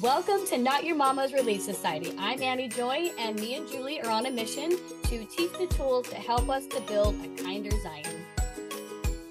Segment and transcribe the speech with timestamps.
[0.00, 2.14] Welcome to Not Your Mama's Relief Society.
[2.18, 4.70] I'm Annie Joy, and me and Julie are on a mission
[5.04, 8.24] to teach the tools to help us to build a kinder Zion.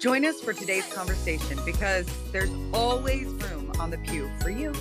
[0.00, 4.72] Join us for today's conversation because there's always room on the pew for you.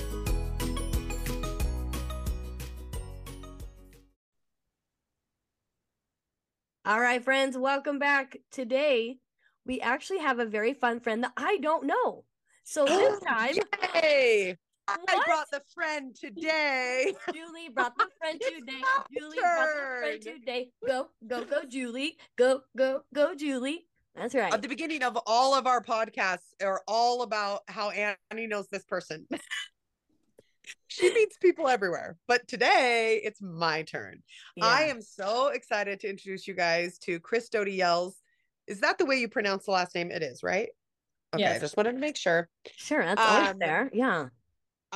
[6.86, 8.38] All right, friends, welcome back.
[8.52, 9.20] Today,
[9.66, 12.26] we actually have a very fun friend that I don't know.
[12.66, 13.56] So this time,
[13.96, 14.58] Yay!
[14.88, 17.14] I brought the friend today.
[17.34, 18.82] Julie brought the friend today.
[19.18, 20.72] Julie brought the friend today.
[20.86, 22.18] Go, go, go, Julie.
[22.38, 23.88] Go, go, go, Julie.
[24.16, 24.54] That's right.
[24.54, 28.84] At the beginning of all of our podcasts are all about how Annie knows this
[28.84, 29.26] person.
[30.88, 32.18] she meets people everywhere.
[32.28, 34.22] But today it's my turn.
[34.62, 38.22] I am so excited to introduce you guys to Kris Doty-Yells.
[38.68, 40.12] Is that the way you pronounce the last name?
[40.12, 40.70] It is, right?
[41.34, 41.62] Okay, I Yes.
[41.62, 42.50] just wanted to make sure.
[42.76, 43.90] Sure, that's Um, there.
[43.94, 44.28] Yeah.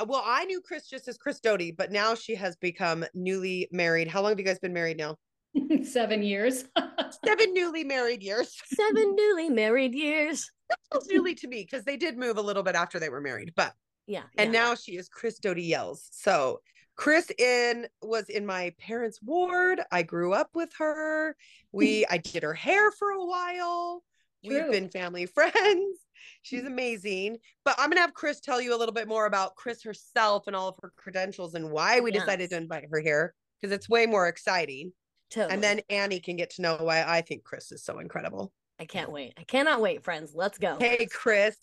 [0.00, 3.68] Uh, Well, I knew Kris just as Kris Doty, but now she has become newly
[3.72, 4.08] married.
[4.08, 5.16] How long have you guys been married now?
[5.82, 6.64] Seven years.
[7.24, 8.54] Seven newly married years.
[8.74, 10.48] Seven newly married years.
[10.92, 13.52] Feels newly to me because they did move a little bit after they were married,
[13.56, 13.72] but
[14.06, 14.24] Yeah.
[14.36, 14.60] and yeah.
[14.60, 16.08] now she is Kris Doty-Yells.
[16.12, 16.60] So
[16.96, 19.80] Kris in was in my parents' ward.
[19.90, 21.36] I grew up with her.
[21.72, 24.02] We I did her hair for a while.
[24.44, 25.98] We've been family friends.
[26.42, 27.38] She's amazing.
[27.64, 30.56] But I'm gonna have Kris tell you a little bit more about Kris herself and
[30.56, 34.06] all of her credentials and why we decided to invite her here because it's way
[34.06, 34.92] more exciting.
[35.30, 35.52] Totally.
[35.54, 38.52] And then Annie can get to know why I think Kris is so incredible.
[38.80, 39.34] I can't wait.
[39.36, 40.32] I cannot wait, friends.
[40.34, 40.76] Let's go.
[40.78, 41.56] Hey, Kris,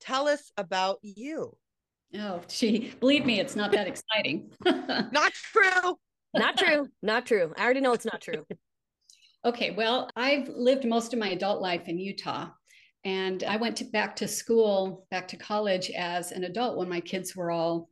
[0.00, 1.56] tell us about you.
[2.18, 4.50] oh, gee, believe me, it's not that exciting.
[4.64, 5.98] Not true.
[6.34, 6.88] Not true.
[7.02, 7.52] Not true.
[7.56, 8.46] I already know it's not true.
[9.44, 12.48] okay, well, I've lived most of my adult life in Utah.
[13.04, 17.00] And I went to, back to school, back to college as an adult when my
[17.00, 17.88] kids were all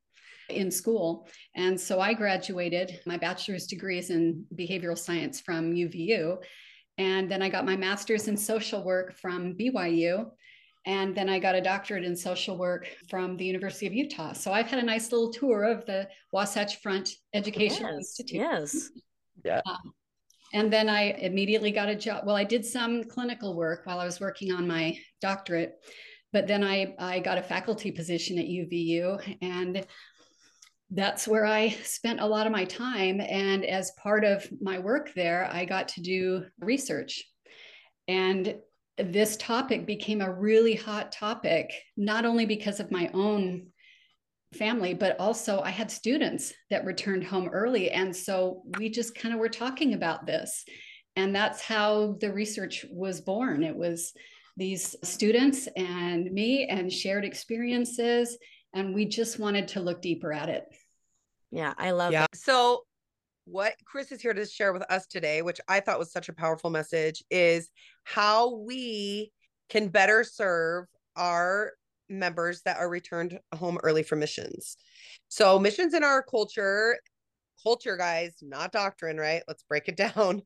[0.49, 1.29] in school.
[1.55, 3.01] And so I graduated.
[3.07, 6.39] My bachelor's degree is in behavioral science from UVU.
[6.99, 10.31] And then I got my master's in social work from BYU.
[10.87, 14.33] And then I got a doctorate in social work from the University of Utah.
[14.33, 17.99] So I've had a nice little tour of the Wasatch Front Educational yes.
[17.99, 18.41] Institute.
[19.45, 19.63] Yes.
[19.67, 19.95] Um,
[20.53, 22.25] And then I immediately got a job.
[22.27, 25.75] Well, I did some clinical work while I was working on my doctorate,
[26.33, 29.37] but then I, I got a faculty position at UVU.
[29.43, 29.87] And
[30.91, 33.21] that's where I spent a lot of my time.
[33.21, 37.25] And as part of my work there, I got to do research.
[38.09, 38.57] And
[38.99, 43.69] this topic became a really hot topic, not only because of my own
[44.55, 47.91] family, but also I had students that returned home early.
[47.91, 50.65] And so we just kind of were talking about this.
[51.17, 53.63] And that's how the research was born.
[53.63, 54.13] It was
[54.57, 58.37] these students and me and shared experiences.
[58.75, 60.65] And we just wanted to look deeper at it.
[61.51, 61.75] Yeah.
[61.79, 62.25] I love yeah.
[62.25, 62.37] it.
[62.37, 62.85] So,
[63.47, 66.33] what Kris is here to share with us today, which I thought was such a
[66.33, 67.69] powerful message, is
[68.05, 69.33] how we
[69.69, 70.87] can better serve
[71.17, 71.73] our
[72.11, 74.77] members that are returned home early from missions.
[75.29, 76.99] So, missions in our culture,
[77.63, 79.43] culture, guys, not doctrine, right?
[79.47, 80.43] Let's break it down.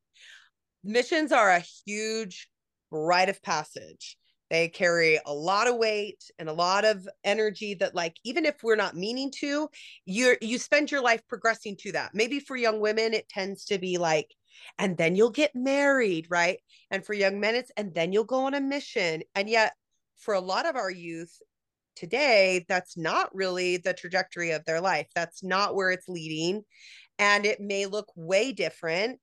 [0.83, 2.47] Missions are a huge
[2.91, 4.17] rite of passage.
[4.49, 8.61] They carry a lot of weight and a lot of energy that like even if
[8.61, 9.69] we're not meaning to,
[10.05, 12.11] you're you spend your life progressing to that.
[12.13, 14.31] Maybe for young women it tends to be like
[14.77, 16.59] and then you'll get married, right?
[16.91, 19.23] And for young men it's and then you'll go on a mission.
[19.33, 19.73] And yet
[20.17, 21.41] for a lot of our youth
[21.95, 25.07] today that's not really the trajectory of their life.
[25.15, 26.63] That's not where it's leading
[27.19, 29.19] and it may look way different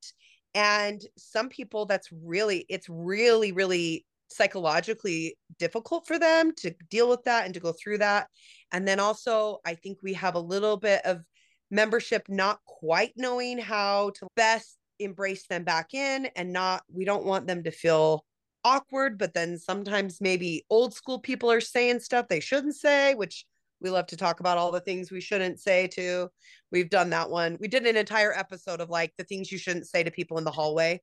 [0.55, 7.23] and some people that's really it's really really psychologically difficult for them to deal with
[7.25, 8.29] that and to go through that
[8.73, 11.23] and then also i think we have a little bit of
[11.71, 17.25] membership not quite knowing how to best embrace them back in and not we don't
[17.25, 18.25] want them to feel
[18.65, 23.45] awkward but then sometimes maybe old school people are saying stuff they shouldn't say which
[23.81, 26.29] we love to talk about all the things we shouldn't say too
[26.71, 29.87] we've done that one we did an entire episode of like the things you shouldn't
[29.89, 31.01] say to people in the hallway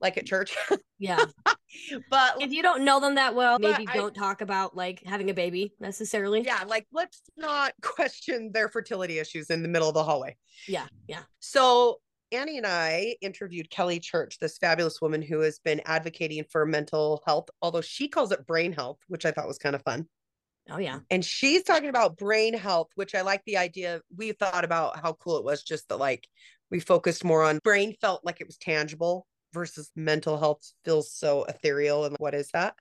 [0.00, 0.56] like at church
[0.98, 1.24] Yeah.
[2.10, 5.30] but if you don't know them that well, maybe I- don't talk about like having
[5.30, 6.42] a baby necessarily.
[6.42, 10.36] yeah like let's not question their fertility issues in the middle of the hallway
[10.68, 10.86] Yeah.
[11.08, 11.22] Yeah.
[11.40, 11.98] so
[12.32, 17.22] annie and i interviewed kelly church this fabulous woman who has been advocating for mental
[17.26, 20.06] health although she calls it brain health which i thought was kind of fun
[20.70, 21.00] Oh yeah.
[21.10, 25.14] and she's talking about brain health which i like the idea we thought about how
[25.14, 26.26] cool it was just that like
[26.70, 31.44] we focused more on brain felt like it was tangible versus mental health feels so
[31.44, 32.74] ethereal and what is that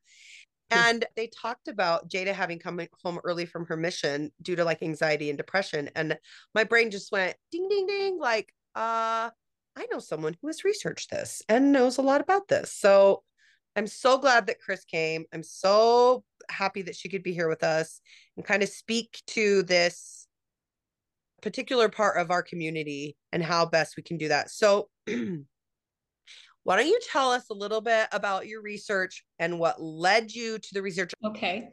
[0.70, 4.82] And they talked about Jada having come home early from her mission due to like
[4.82, 5.90] anxiety and depression.
[5.96, 6.18] And
[6.56, 8.18] my brain just went ding, ding, ding.
[8.18, 9.32] Like, uh,
[9.76, 12.74] I know someone who has researched this and knows a lot about this.
[12.74, 13.24] So
[13.76, 15.26] I'm so glad that Kris came.
[15.34, 18.02] I'm so happy that she could be here with us
[18.36, 20.28] and kind of speak to this
[21.42, 24.50] particular part of our community and how best we can do that.
[24.50, 24.90] So,
[26.64, 30.60] why don't you tell us a little bit about your research and what led you
[30.60, 31.14] to the research?
[31.26, 31.70] Okay.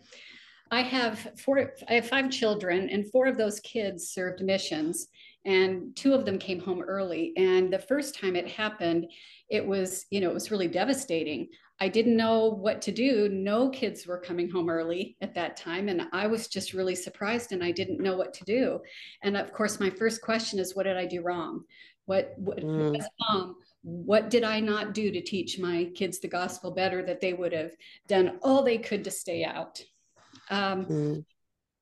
[0.71, 5.09] I have four I have five children and four of those kids served missions
[5.45, 9.07] and two of them came home early and the first time it happened
[9.49, 11.49] it was you know it was really devastating
[11.81, 13.29] I didn't know what to do.
[13.29, 15.89] No kids were coming home early at that time.
[15.89, 18.81] And I was just really surprised and I didn't know what to do.
[19.23, 21.65] And of course, my first question is what did I do wrong?
[22.07, 22.99] What, what mm.
[22.99, 27.21] as mom, what did I not do to teach my kids the gospel better that
[27.21, 27.73] they would have
[28.09, 29.81] done all they could to stay out?
[30.51, 31.25] Um, mm.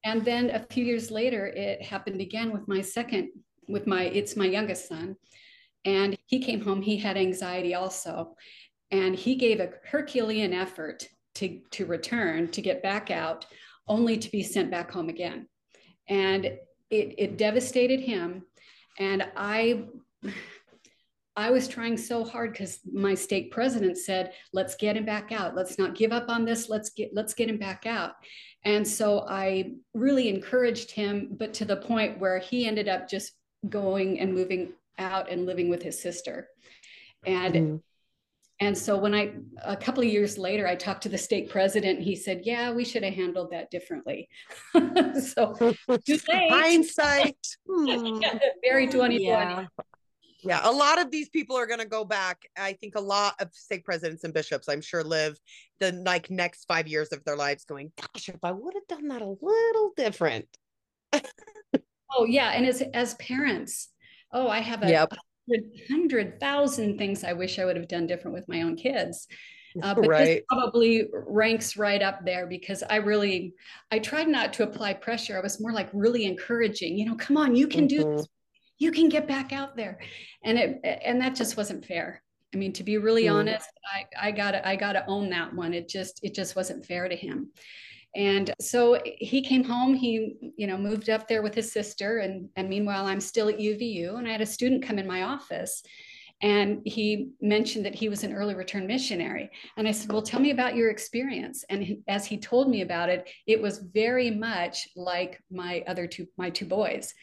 [0.06, 3.30] And then a few years later, it happened again with my second,
[3.68, 5.16] with my, it's my youngest son.
[5.84, 8.36] And he came home, he had anxiety also
[8.92, 13.46] and he gave a Herculean effort to, to return, to get back out,
[13.88, 15.48] only to be sent back home again.
[16.08, 16.60] And it,
[16.90, 18.44] it devastated him.
[19.00, 19.86] And I,
[21.36, 25.54] I was trying so hard because my stake president said, let's get him back out.
[25.54, 26.68] Let's not give up on this.
[26.68, 28.12] Let's get, let's get him back out.
[28.64, 33.32] And so I really encouraged him, but to the point where he ended up just
[33.68, 36.48] going and moving out and living with his sister.
[37.26, 37.80] And mm.
[38.58, 39.34] And so when I,
[39.64, 42.86] a couple of years later, I talked to the stake president, he said, yeah, we
[42.86, 44.28] should have handled that differently.
[45.20, 45.54] so
[46.28, 47.36] hindsight.
[47.68, 48.22] Hmm.
[48.22, 49.26] yeah, very 2020.
[49.26, 49.66] Yeah.
[50.46, 52.42] Yeah, a lot of these people are going to go back.
[52.56, 55.38] I think a lot of stake presidents and bishops, I'm sure, live
[55.80, 59.08] the like next five years of their lives going, gosh, if I would have done
[59.08, 60.46] that a little different.
[61.12, 62.50] oh, yeah.
[62.50, 63.88] And as, as parents,
[64.32, 65.12] oh, I have a, yep
[65.88, 69.26] hundred thousand things I wish I would have done different with my own kids.
[69.82, 70.24] Uh, but right.
[70.24, 73.52] this probably ranks right up there because I really,
[73.90, 75.36] I tried not to apply pressure.
[75.36, 78.02] I was more like really encouraging, you know, come on, you can mm-hmm.
[78.02, 78.26] do this.
[78.78, 79.98] You can get back out there.
[80.44, 82.22] And it, and that just wasn't fair.
[82.54, 83.34] I mean, to be really mm.
[83.34, 85.74] honest, I, I gotta, I gotta own that one.
[85.74, 87.50] It just, it just wasn't fair to him.
[88.14, 92.18] And so he came home, he, you know, moved up there with his sister.
[92.18, 94.16] And, and meanwhile, I'm still at UVU.
[94.16, 95.82] And I had a student come in my office
[96.42, 99.50] and he mentioned that he was an early return missionary.
[99.76, 101.64] And I said, Well, tell me about your experience.
[101.70, 106.06] And he, as he told me about it, it was very much like my other
[106.06, 107.14] two, my two boys.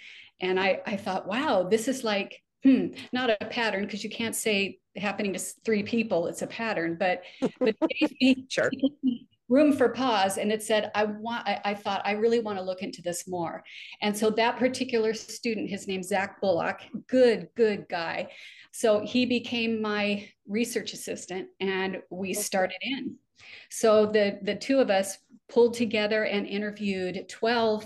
[0.43, 4.35] And I, I thought, wow, this is like, hmm, not a pattern because you can't
[4.35, 7.23] say happening to three people, it's a pattern, but,
[7.59, 7.75] but
[8.49, 8.69] sure.
[9.47, 12.63] room for pause and it said i want I, I, thought i really want to
[12.63, 13.63] look into this more.
[14.01, 18.29] And so that particular student his name's zach bullock good good guy.
[18.71, 23.15] So he became my research assistant and we started in.
[23.69, 25.17] So the the two of us
[25.49, 27.85] pulled together and interviewed 12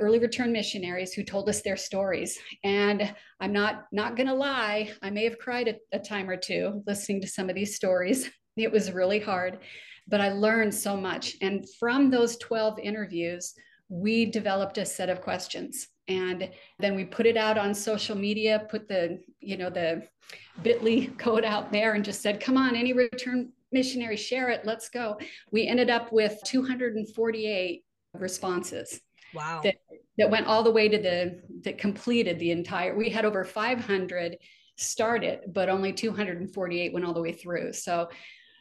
[0.00, 2.38] early return missionaries who told us their stories.
[2.64, 6.82] And i'm not not gonna lie i may have cried a, a time or two
[6.86, 8.30] listening to some of these stories.
[8.56, 9.60] It was really hard
[10.08, 11.36] but I learned so much.
[11.42, 13.54] And from those 12 interviews,
[13.88, 15.88] we developed a set of questions.
[16.08, 20.02] And then we put it out on social media put the you know the
[20.62, 24.88] bitly code out there and just said come on any return missionary share it let's
[24.88, 25.18] go.
[25.52, 29.00] We ended up with 248 responses
[29.34, 29.60] wow.
[29.62, 29.76] that,
[30.18, 34.36] that went all the way to the that completed the entire we had over 500
[34.76, 37.72] started but only 248 went all the way through.
[37.72, 38.08] So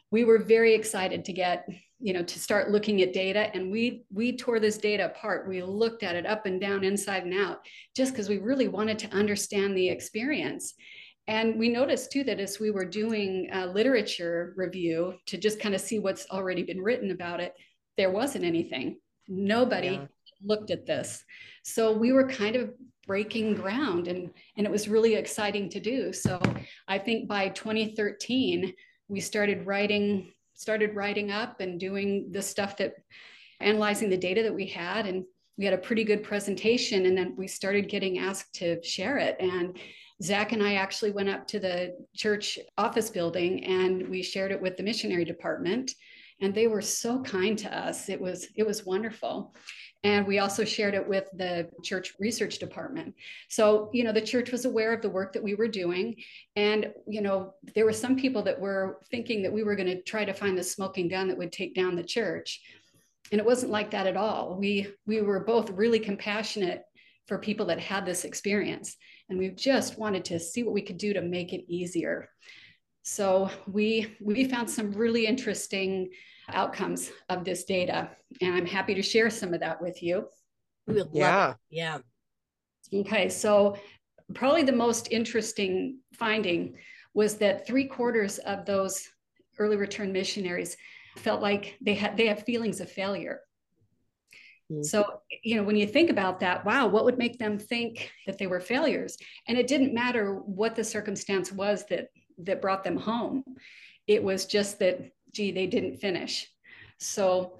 [0.10, 1.68] we were very excited to get
[2.00, 3.52] you know to start looking at data.
[3.54, 5.48] And we we tore this data apart.
[5.48, 7.60] We looked at it up and down inside and out
[7.96, 10.74] just because we really wanted to understand the experience.
[11.28, 15.76] And we noticed too that as we were doing a literature review to just kind
[15.76, 17.54] of see what's already been written about it
[17.98, 19.00] there wasn't anything.
[19.28, 20.06] Nobody yeah.
[20.44, 21.24] Looked at this.
[21.63, 22.74] So we were kind of
[23.06, 26.12] breaking ground and and it was really exciting to do.
[26.12, 26.41] So
[26.88, 28.74] i think by 2013
[29.08, 32.96] we started writing started writing up and doing the stuff that
[33.60, 35.06] analyzing the data that we had.
[35.06, 35.24] And
[35.58, 39.38] we had a pretty good presentation and then we started getting asked to share it.
[39.39, 39.77] And
[40.24, 44.60] zach and i actually went up to the church office building and we shared it
[44.60, 45.94] with the missionary department
[46.41, 48.10] and they were so kind to us.
[48.10, 49.56] It was it was wonderful
[50.04, 53.16] And we also shared it with the church research department.
[53.50, 56.16] So, you know, the church was aware of the work that we were doing.
[56.56, 60.01] And, you know, there were some people that were thinking that we were going to
[60.04, 62.62] try to find the smoking gun that would take down the church.
[63.32, 64.58] And it wasn't like that at all.
[64.58, 66.84] We we were both really compassionate
[67.27, 68.96] for people that had this experience.
[69.30, 72.30] And we just wanted to see what we could do to make it easier.
[73.04, 76.10] So we we found some really interesting
[76.50, 78.10] outcomes of this data.
[78.42, 80.27] And I'm happy to share some of that with you.
[81.12, 81.54] yeah.
[81.70, 82.00] Yeah.
[82.94, 83.30] Okay.
[83.30, 83.77] So,
[84.34, 86.75] probably the most interesting finding
[87.13, 89.08] was that three quarters of those
[89.60, 90.77] early return missionaries
[91.18, 93.42] felt like they had they have feelings of failure.
[94.72, 94.84] Mm-hmm.
[94.84, 98.38] So, you know, when you think about that, wow, what would make them think that
[98.38, 99.18] they were failures?
[99.48, 103.44] And it didn't matter what the circumstance was that that brought them home.
[104.08, 106.48] It was just that gee, they didn't finish.
[107.00, 107.60] So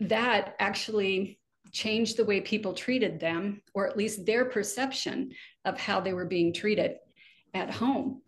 [0.00, 1.38] that actually
[1.72, 5.32] changed the way people treated them, or at least their perception
[5.64, 6.96] of how they were being treated
[7.54, 8.22] at home.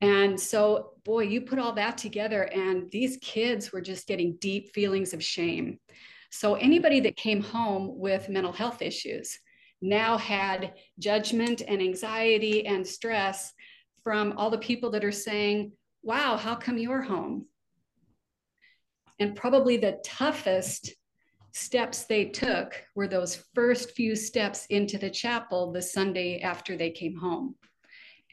[0.00, 4.72] And so, boy, you put all that together, and these kids were just getting deep
[4.72, 5.78] feelings of shame.
[6.30, 9.38] So, anybody that came home with mental health issues
[9.80, 13.52] now had judgment and anxiety and stress
[14.04, 15.72] from all the people that are saying,
[16.02, 17.46] Wow, how come you're home?
[19.20, 20.94] And probably the toughest
[21.52, 26.90] steps they took were those first few steps into the chapel the Sunday after they
[26.90, 27.56] came home.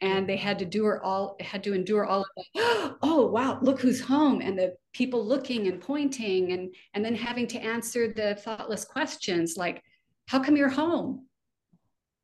[0.02, 2.96] And they had to do all had to endure all of that.
[3.02, 7.48] Oh wow, look who's home, and the people looking and pointing, and and then having
[7.48, 9.82] to answer the thoughtless questions like,
[10.28, 11.28] "How come you're home?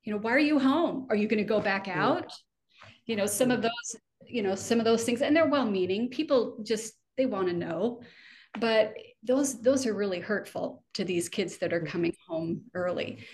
[0.04, 1.08] You know, why are you home?
[1.10, 2.32] Are you going to go back out?"
[3.06, 6.10] You know, some of those, you know, some of those things, and they're well-meaning.
[6.10, 8.02] People just they want to know,
[8.60, 8.94] but
[9.24, 11.88] those those are really hurtful to these kids that are mm.
[11.88, 13.26] coming home early.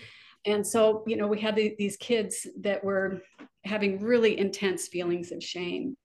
[0.45, 3.21] And so you know we had the, these kids that were
[3.63, 5.97] having really intense feelings of shame.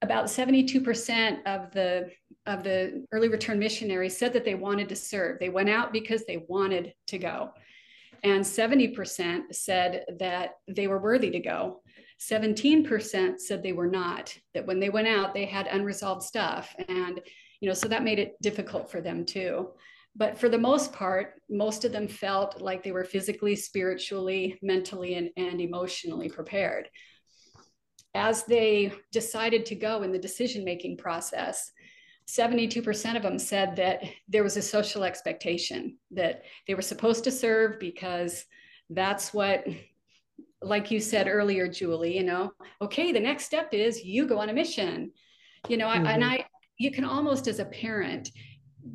[0.00, 2.10] About 72% of the
[2.46, 5.38] of the early return missionaries said that they wanted to serve.
[5.38, 7.50] They went out because they wanted to go.
[8.24, 11.82] And 70% said that they were worthy to go
[12.30, 16.74] 17% said they were not, that when they went out, they had unresolved stuff.
[16.88, 17.20] And,
[17.60, 19.70] you know, so that made it difficult for them too.
[20.14, 25.14] But for the most part, most of them felt like they were physically, spiritually, mentally,
[25.14, 26.88] and, and emotionally prepared.
[28.14, 31.72] As they decided to go in the decision making process,
[32.28, 37.30] 72% of them said that there was a social expectation that they were supposed to
[37.30, 38.44] serve because
[38.90, 39.64] that's what
[40.62, 44.48] like you said earlier, Julie, you know, okay, the next step is you go on
[44.48, 45.12] a mission,
[45.68, 46.06] you know, mm-hmm.
[46.06, 46.46] and I,
[46.78, 48.30] you can almost as a parent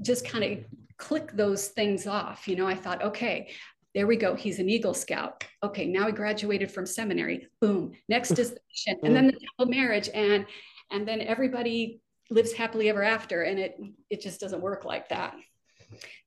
[0.02, 0.60] just kind of
[0.98, 2.48] click those things off.
[2.48, 3.52] You know, I thought, okay,
[3.94, 4.36] there we go.
[4.36, 5.44] He's an Eagle Scout.
[5.64, 7.48] Okay, now he graduated from seminary.
[7.62, 7.94] Boom.
[8.10, 10.46] Next is the mission, and then the temple marriage, and
[10.92, 13.44] and then everybody lives happily ever after.
[13.44, 15.36] And it it just doesn't work like that.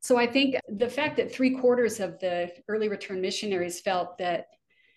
[0.01, 4.47] So I think the fact that three quarters of the early return missionaries felt that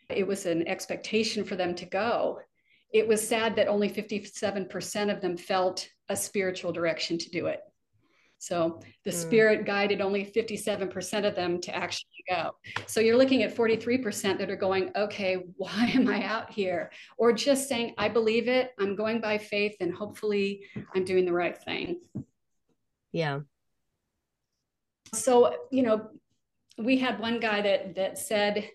[0.09, 2.39] it was an expectation for them to go.
[2.93, 7.61] It was sad that only 57% of them felt a spiritual direction to do it.
[8.43, 9.13] So the mm.
[9.13, 12.51] spirit guided only 57% of them to actually go.
[12.87, 16.91] So you're looking at 43% that are going, okay, why am I out here?
[17.17, 21.31] Or just saying, I believe it, I'm going by faith, and hopefully I'm doing the
[21.31, 22.01] right thing.
[23.13, 23.39] Yeah.
[25.13, 26.09] So, you know,
[26.77, 28.69] we had one guy that that said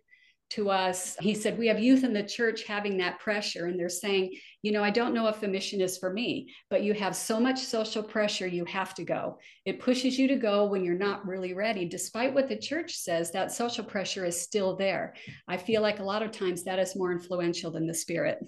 [0.50, 1.16] to us.
[1.20, 4.72] He said, We have youth in the church having that pressure, and they're saying, You
[4.72, 7.58] know, I don't know if the mission is for me, but you have so much
[7.58, 9.38] social pressure, you have to go.
[9.64, 11.84] It pushes you to go when you're not really ready.
[11.84, 15.14] Despite what the church says, that social pressure is still there.
[15.46, 18.38] I feel like a lot of times that is more influential than the spirit.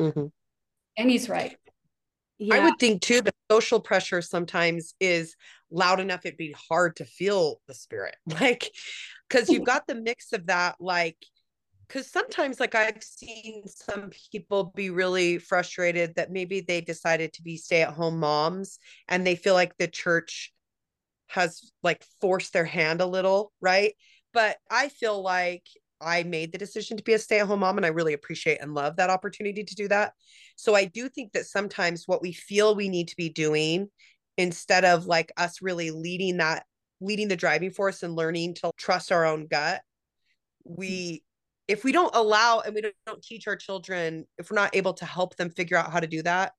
[0.00, 0.26] Mm-hmm.
[0.98, 1.56] And he's right.
[2.38, 2.56] Yeah.
[2.56, 5.36] I would think too the social pressure sometimes is
[5.70, 8.16] loud enough it'd be hard to feel the spirit.
[8.40, 8.70] Like
[9.28, 11.16] because you've got the mix of that like
[11.88, 17.42] because sometimes like i've seen some people be really frustrated that maybe they decided to
[17.42, 18.78] be stay-at-home moms
[19.08, 20.52] and they feel like the church
[21.28, 23.94] has like forced their hand a little right
[24.32, 25.64] but i feel like
[26.00, 28.96] i made the decision to be a stay-at-home mom and i really appreciate and love
[28.96, 30.12] that opportunity to do that.
[30.56, 33.88] So i do think that sometimes what we feel we need to be doing
[34.38, 36.64] instead of like us really leading that
[37.00, 39.82] leading the driving force and learning to trust our own gut
[40.68, 40.76] mm.
[40.76, 41.22] we
[41.68, 44.92] if we don't allow and we don't, don't teach our children if we're not able
[44.92, 46.52] to help them figure out how to do that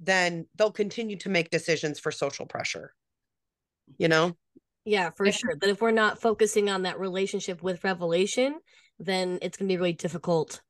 [0.00, 2.92] then they'll continue to make decisions for social pressure
[3.98, 4.36] you know?
[4.84, 5.56] Yeah, for sure.
[5.56, 8.58] But if we're not focusing on that relationship with revelation,
[8.98, 10.60] then it's going to be really difficult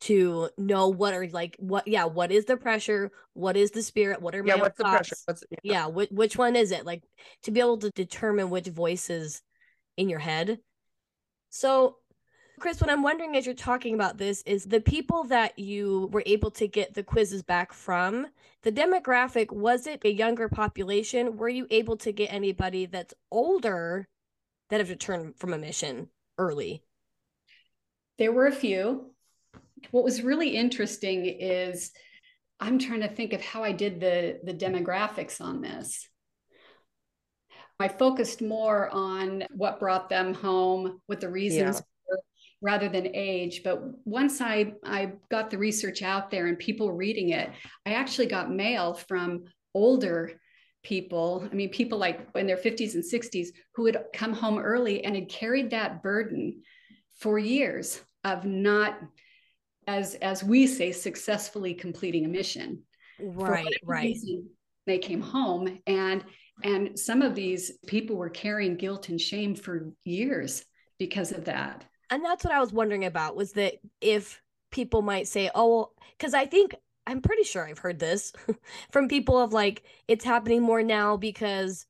[0.00, 3.10] to know what are like what yeah what is the pressure?
[3.32, 4.20] What is the spirit?
[4.20, 5.16] What are yeah my what's the pressure?
[5.24, 6.84] what's yeah, yeah which, which one is it?
[6.84, 7.02] Like
[7.44, 9.42] to be able to determine which voices
[9.96, 10.58] in your head.
[11.50, 11.96] So
[12.60, 16.22] kris what i'm wondering as you're talking about this is the people that you were
[16.24, 18.28] able to get the quizzes back from
[18.64, 21.36] the demographic was it a younger population?
[21.36, 24.08] Were you able to get anybody that's older
[24.70, 26.82] that have returned from a mission early
[28.18, 29.14] there were a few
[29.90, 31.90] what was really interesting is
[32.60, 36.08] I'm trying to think of how I did the the demographics on this.
[37.80, 41.82] I focused more on what brought them home, what the reasons yeah.
[42.08, 42.20] were,
[42.62, 43.62] rather than age.
[43.64, 47.50] But once I I got the research out there and people reading it,
[47.84, 49.44] I actually got mail from
[49.74, 50.40] older
[50.84, 51.48] people.
[51.50, 55.16] I mean, people like in their 50s and 60s who had come home early and
[55.16, 56.62] had carried that burden
[57.16, 58.98] for years of not
[59.86, 62.82] as as we say successfully completing a mission.
[63.20, 64.04] Right right.
[64.04, 64.50] reason,
[64.86, 66.24] they came home and
[66.62, 70.64] and some of these people were carrying guilt and shame for years
[70.98, 71.84] because of that.
[72.10, 74.40] And that's what i was wondering about was that if
[74.70, 76.74] people might say oh because i think
[77.06, 78.32] i'm pretty sure i've heard this
[78.92, 81.86] from people of like it's happening more now because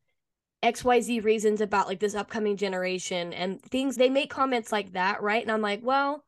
[0.64, 5.42] xyz reasons about like this upcoming generation and things they make comments like that right
[5.42, 6.24] and i'm like well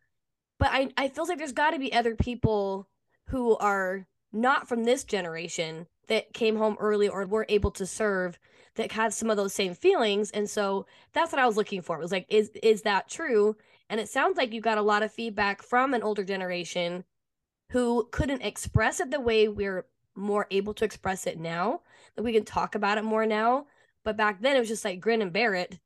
[0.58, 2.88] but I I feel like there's got to be other people
[3.28, 8.38] who are not from this generation that came home early or were able to serve
[8.76, 11.96] that have some of those same feelings and so that's what I was looking for.
[11.96, 13.56] It was like is is that true?
[13.88, 17.04] And it sounds like you got a lot of feedback from an older generation
[17.70, 21.82] who couldn't express it the way we're more able to express it now.
[22.16, 23.66] That we can talk about it more now.
[24.06, 25.80] But back then it was just like grin and bear it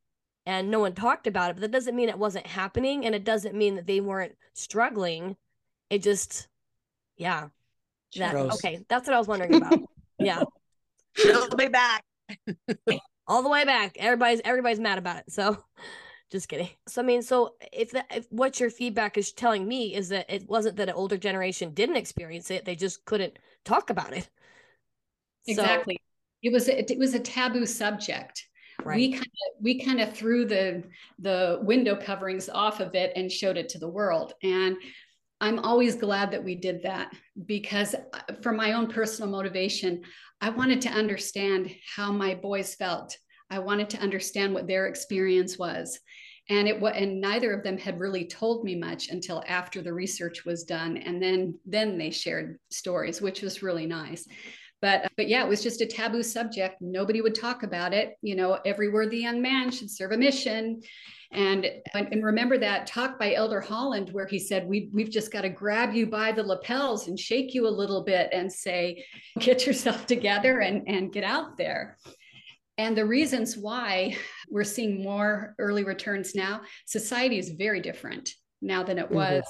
[0.45, 1.55] and no one talked about it.
[1.55, 5.37] But that doesn't mean it wasn't happening and it doesn't mean that they weren't struggling.
[5.89, 6.47] It just
[7.17, 7.49] yeah.
[8.17, 9.79] That, okay that's what i was wondering about.
[10.19, 10.43] Yeah.
[11.15, 12.05] She'll be back.
[13.27, 13.97] All the way back.
[13.99, 15.57] Everybody's everybody's mad about it so
[16.31, 16.69] just kidding.
[16.89, 20.27] So i mean so if that if what your feedback is telling me is that
[20.29, 24.29] it wasn't that an older generation didn't experience it they just couldn't talk about it.
[25.47, 25.95] Exactly.
[25.95, 26.10] so,
[26.43, 28.47] it was a, it was a taboo subject
[28.85, 28.97] Right.
[28.97, 30.83] We kind of we kind of threw the
[31.19, 34.33] the window coverings off of it and showed it to the world.
[34.43, 34.77] And
[35.41, 37.13] I'm always glad that we did that
[37.47, 40.03] because uh, for my own personal motivation,
[40.41, 43.17] I wanted to understand how my boys felt.
[43.51, 45.99] I wanted to understand what their experience was.
[46.49, 50.45] And it and neither of them had really told me much until after the research
[50.45, 54.27] was done and then then they shared stories which was really nice
[54.83, 56.77] but but yeah it was just a taboo subject.
[56.81, 58.17] Nobody would talk about it.
[58.23, 60.81] You know every worthy young man should serve a mission.
[61.33, 65.43] And and remember that talk by elder holland where he said we, we've just got
[65.43, 69.05] to grab you by the lapels and shake you a little bit and say
[69.39, 71.99] get yourself together and and get out there.
[72.79, 74.17] And the reasons why
[74.49, 79.17] we're seeing more early returns now society is very different now than it mm-hmm.
[79.17, 79.45] was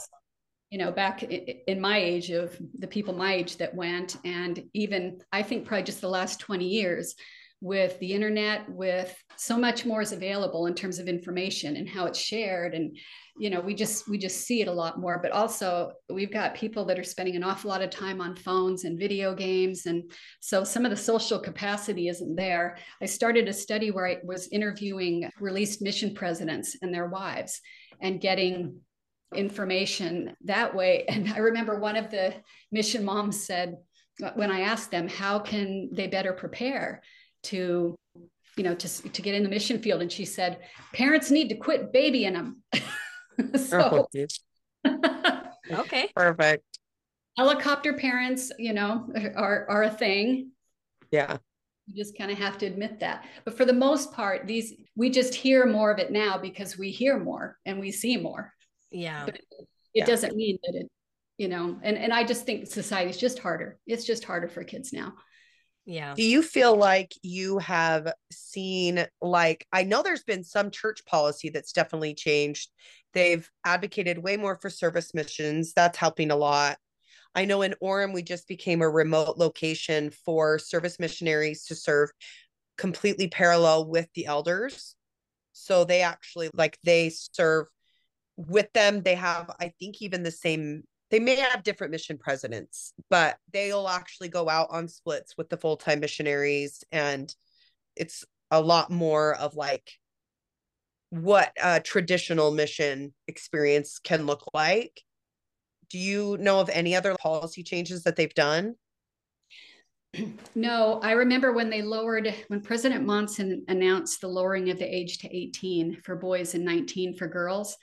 [0.70, 5.20] you know, back in my age of the people my age that went, and even
[5.32, 7.16] I think probably just the last 20 years
[7.62, 12.06] with the internet, with so much more is available in terms of information and how
[12.06, 12.74] it's shared.
[12.74, 12.96] And,
[13.36, 15.18] you know, we just we just see it a lot more.
[15.20, 18.84] But also we've got people that are spending an awful lot of time on phones
[18.84, 19.86] and video games.
[19.86, 22.78] And so some of the social capacity isn't there.
[23.02, 27.60] I started a study where I was interviewing released mission presidents and their wives
[28.00, 28.80] and getting
[29.34, 31.04] information that way.
[31.08, 32.34] And I remember one of the
[32.70, 33.76] mission moms said,
[34.34, 37.02] when I asked them, how can they better prepare
[37.44, 37.96] to,
[38.56, 40.02] you know, to, to get in the mission field?
[40.02, 40.58] And she said,
[40.92, 42.62] parents need to quit babying them.
[43.56, 44.26] so, oh,
[45.72, 46.10] okay.
[46.14, 46.64] Perfect.
[47.36, 50.50] Helicopter parents, you know, are, are a thing.
[51.10, 51.38] Yeah.
[51.86, 53.24] You just kind of have to admit that.
[53.44, 56.90] But for the most part, these, we just hear more of it now because we
[56.90, 58.52] hear more and we see more
[58.90, 59.24] yeah.
[59.24, 59.44] But it
[59.94, 60.04] yeah.
[60.04, 60.88] doesn't mean that it
[61.38, 63.78] you know and and i just think society is just harder.
[63.86, 65.14] It's just harder for kids now.
[65.86, 66.14] Yeah.
[66.14, 71.48] Do you feel like you have seen like i know there's been some church policy
[71.50, 72.70] that's definitely changed.
[73.14, 75.72] They've advocated way more for service missions.
[75.72, 76.76] That's helping a lot.
[77.34, 82.10] I know in orem we just became a remote location for service missionaries to serve
[82.76, 84.96] completely parallel with the elders.
[85.52, 87.66] So they actually like they serve
[88.48, 92.92] with them they have i think even the same they may have different mission presidents
[93.10, 97.34] but they'll actually go out on splits with the full-time missionaries and
[97.96, 99.92] it's a lot more of like
[101.10, 105.02] what a traditional mission experience can look like.
[105.90, 108.76] Do you know of any other policy changes that they've done?
[110.56, 115.18] No, I remember when they lowered, when President Monson announced the lowering of the age
[115.18, 117.76] to 18 for boys and 19 for girls.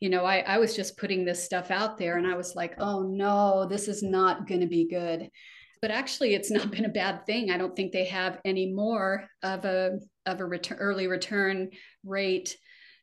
[0.00, 2.74] You know, I, I was just putting this stuff out there and I was like,
[2.78, 5.28] oh no, this is not going to be good.
[5.80, 7.50] But actually, it's not been a bad thing.
[7.50, 11.70] I don't think they have any more of a of a return, early return
[12.04, 12.56] rate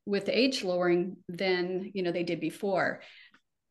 [0.06, 3.02] with age lowering than you know they did before.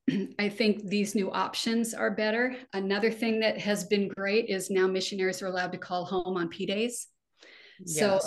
[0.38, 2.56] I think these new options are better.
[2.72, 6.48] Another thing that has been great is now missionaries are allowed to call home on
[6.48, 7.06] P days.
[7.84, 7.98] Yes.
[7.98, 8.20] So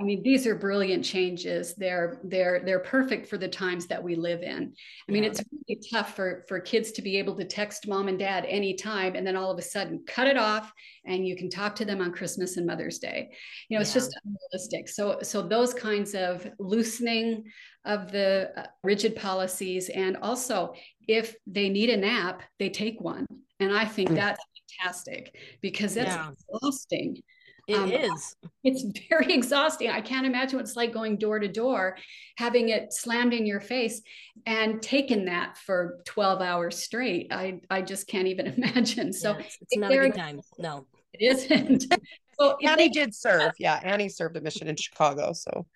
[0.00, 1.74] I mean, these are brilliant changes.
[1.76, 4.72] They're they're they're perfect for the times that we live in.
[5.08, 5.30] I mean, yeah.
[5.30, 9.14] it's really tough for for kids to be able to text mom and dad anytime,
[9.14, 10.72] and then all of a sudden cut it off,
[11.06, 13.30] and you can talk to them on Christmas and Mother's Day.
[13.68, 13.82] You know, yeah.
[13.82, 14.88] it's just unrealistic.
[14.88, 17.44] So so those kinds of loosening
[17.84, 20.74] of the uh, rigid policies, and also
[21.06, 23.26] if they need a nap, they take one,
[23.60, 24.16] and I think mm.
[24.16, 24.42] that's
[24.80, 26.30] fantastic because that's yeah.
[26.30, 27.22] exhausting
[27.66, 28.36] it um, is.
[28.62, 29.90] It's very exhausting.
[29.90, 31.96] I can't imagine what it's like going door to door,
[32.36, 34.02] having it slammed in your face
[34.46, 37.32] and taking that for 12 hours straight.
[37.32, 39.12] I, I just can't even imagine.
[39.12, 40.40] So yeah, it's, it's not a good time.
[40.58, 41.94] No, it isn't.
[42.38, 43.52] so Annie did serve.
[43.58, 43.80] Yeah.
[43.82, 45.32] Annie served a mission in Chicago.
[45.32, 45.66] So,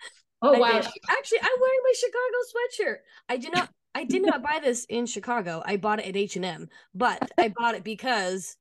[0.42, 0.80] oh, I wow.
[0.80, 0.90] Did.
[1.10, 2.96] Actually, I'm wearing my Chicago sweatshirt.
[3.28, 5.62] I did not, I did not buy this in Chicago.
[5.64, 8.56] I bought it at H&M, but I bought it because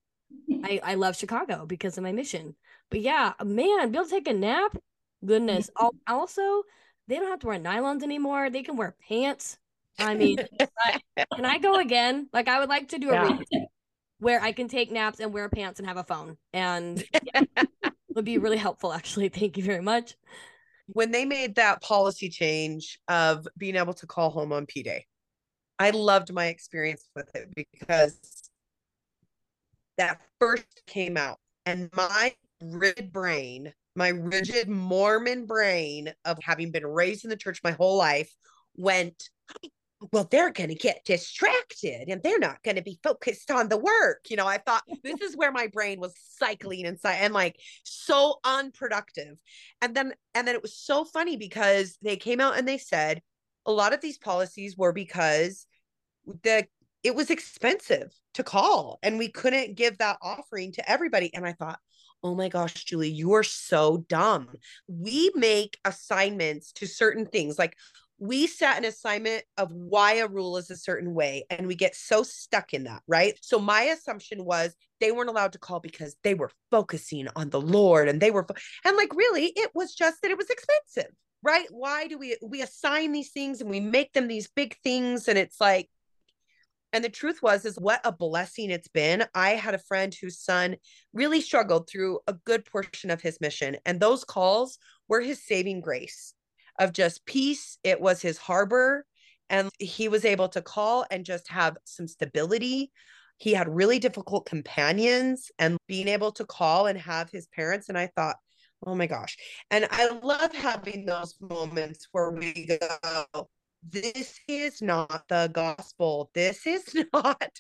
[0.64, 2.56] I, I love Chicago because of my mission.
[2.90, 4.78] But yeah, man, be able to take a nap.
[5.26, 5.70] Goodness.
[6.08, 6.64] also,
[7.08, 8.50] they don't have to wear nylons anymore.
[8.50, 9.58] They can wear pants.
[10.00, 12.30] I mean, can I go again?
[12.34, 13.66] Like, I would like to do a yeah.
[14.20, 17.44] where I can take naps and wear pants and have a phone, and yeah,
[18.14, 18.94] would be really helpful.
[18.94, 20.16] Actually, thank you very much.
[20.88, 25.06] When they made that policy change of being able to call home on P Day,
[25.80, 28.20] I loved my experience with it because
[29.98, 36.86] that first came out, and my rigid brain, my rigid Mormon brain of having been
[36.86, 38.32] raised in the church my whole life
[38.76, 39.30] went,
[40.12, 43.78] well, they're going to get distracted and they're not going to be focused on the
[43.78, 44.26] work.
[44.30, 48.36] You know, I thought this is where my brain was cycling inside and like so
[48.44, 49.40] unproductive.
[49.82, 53.22] And then, and then it was so funny because they came out and they said
[53.66, 55.66] a lot of these policies were because
[56.44, 56.68] the
[57.04, 61.34] it was expensive to call and we couldn't give that offering to everybody.
[61.34, 61.80] And I thought,
[62.24, 64.50] Oh my gosh, Julie, you are so dumb.
[64.88, 67.60] We make assignments to certain things.
[67.60, 67.78] Like
[68.20, 71.96] we set an assignment of why a rule is a certain way and we get
[71.96, 73.38] so stuck in that, right?
[73.42, 77.62] So my assumption was they weren't allowed to call because they were focusing on the
[77.62, 81.12] Lord and they were, fo- and like really, it was just that it was expensive,
[81.44, 81.68] right?
[81.70, 85.38] Why do we, we assign these things and we make them these big things and
[85.38, 85.88] it's like,
[86.94, 89.26] and the truth was, is what a blessing it's been.
[89.36, 90.78] I had a friend whose son
[91.14, 93.78] really struggled through a good portion of his mission.
[93.86, 96.34] And those calls were his saving grace
[96.80, 97.78] of just peace.
[97.84, 99.06] It was his harbor.
[99.50, 102.92] And he was able to call and just have some stability.
[103.38, 107.90] He had really difficult companions and being able to call and have his parents.
[107.90, 108.38] And I thought,
[108.86, 109.38] oh my gosh.
[109.72, 113.48] And I love having those moments where we go,
[113.84, 116.30] this is not the gospel.
[116.34, 117.52] This is not,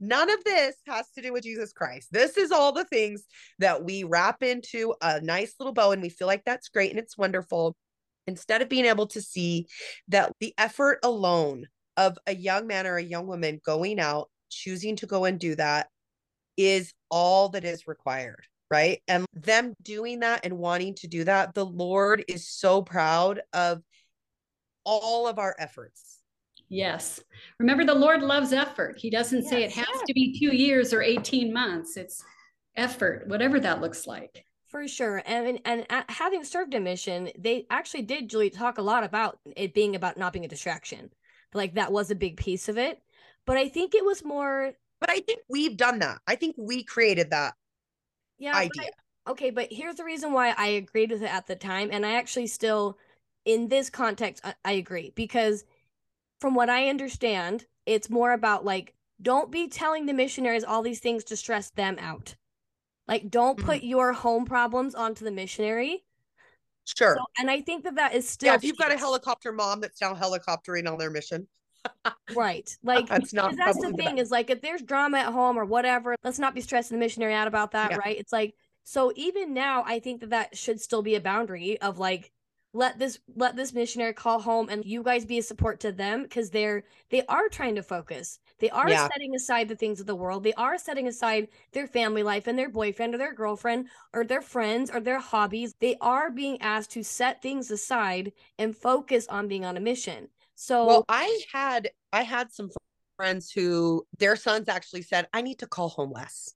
[0.00, 2.08] none of this has to do with Jesus Christ.
[2.12, 3.24] This is all the things
[3.58, 6.98] that we wrap into a nice little bow and we feel like that's great and
[6.98, 7.74] it's wonderful.
[8.26, 9.66] Instead of being able to see
[10.08, 14.96] that the effort alone of a young man or a young woman going out, choosing
[14.96, 15.88] to go and do that
[16.56, 19.00] is all that is required right?
[19.08, 23.82] And them doing that and wanting to do that, the Lord is so proud of
[24.88, 26.18] all of our efforts.
[26.68, 27.20] Yes.
[27.58, 28.98] Remember, the Lord loves effort.
[28.98, 30.02] He doesn't yes, say it has yes.
[30.06, 31.96] to be two years or 18 months.
[31.96, 32.22] It's
[32.76, 34.44] effort, whatever that looks like.
[34.66, 35.22] For sure.
[35.24, 39.38] And, and uh, having served a mission, they actually did, Julie, talk a lot about
[39.56, 41.10] it being about not being a distraction.
[41.54, 43.00] Like that was a big piece of it.
[43.46, 44.72] But I think it was more.
[45.00, 46.18] But I think we've done that.
[46.26, 47.54] I think we created that
[48.36, 48.90] yeah, idea.
[49.26, 49.50] I, okay.
[49.50, 51.88] But here's the reason why I agreed with it at the time.
[51.90, 52.98] And I actually still
[53.48, 55.64] in this context, I, I agree because
[56.38, 61.00] from what I understand, it's more about like, don't be telling the missionaries all these
[61.00, 62.36] things to stress them out.
[63.08, 63.66] Like, don't mm-hmm.
[63.66, 66.04] put your home problems onto the missionary.
[66.84, 67.16] Sure.
[67.18, 68.48] So, and I think that that is still.
[68.48, 71.48] Yeah, if you've got a helicopter mom that's now helicoptering on their mission.
[72.36, 72.76] right.
[72.82, 73.56] Like, that's not.
[73.56, 76.60] That's the thing is like, if there's drama at home or whatever, let's not be
[76.60, 77.96] stressing the missionary out about that, yeah.
[77.96, 78.18] right?
[78.18, 81.98] It's like, so even now, I think that that should still be a boundary of
[81.98, 82.30] like,
[82.78, 86.22] let this let this missionary call home and you guys be a support to them
[86.22, 89.08] because they're they are trying to focus they are Yeah.
[89.12, 92.58] setting aside the things of the world they are setting aside their family life and
[92.58, 96.90] their boyfriend or their girlfriend or their friends or their hobbies they are being asked
[96.92, 101.90] to set things aside and focus on being on a mission so Well, I had
[102.12, 102.70] I had some
[103.16, 106.54] friends who their sons actually said, I need to call home less.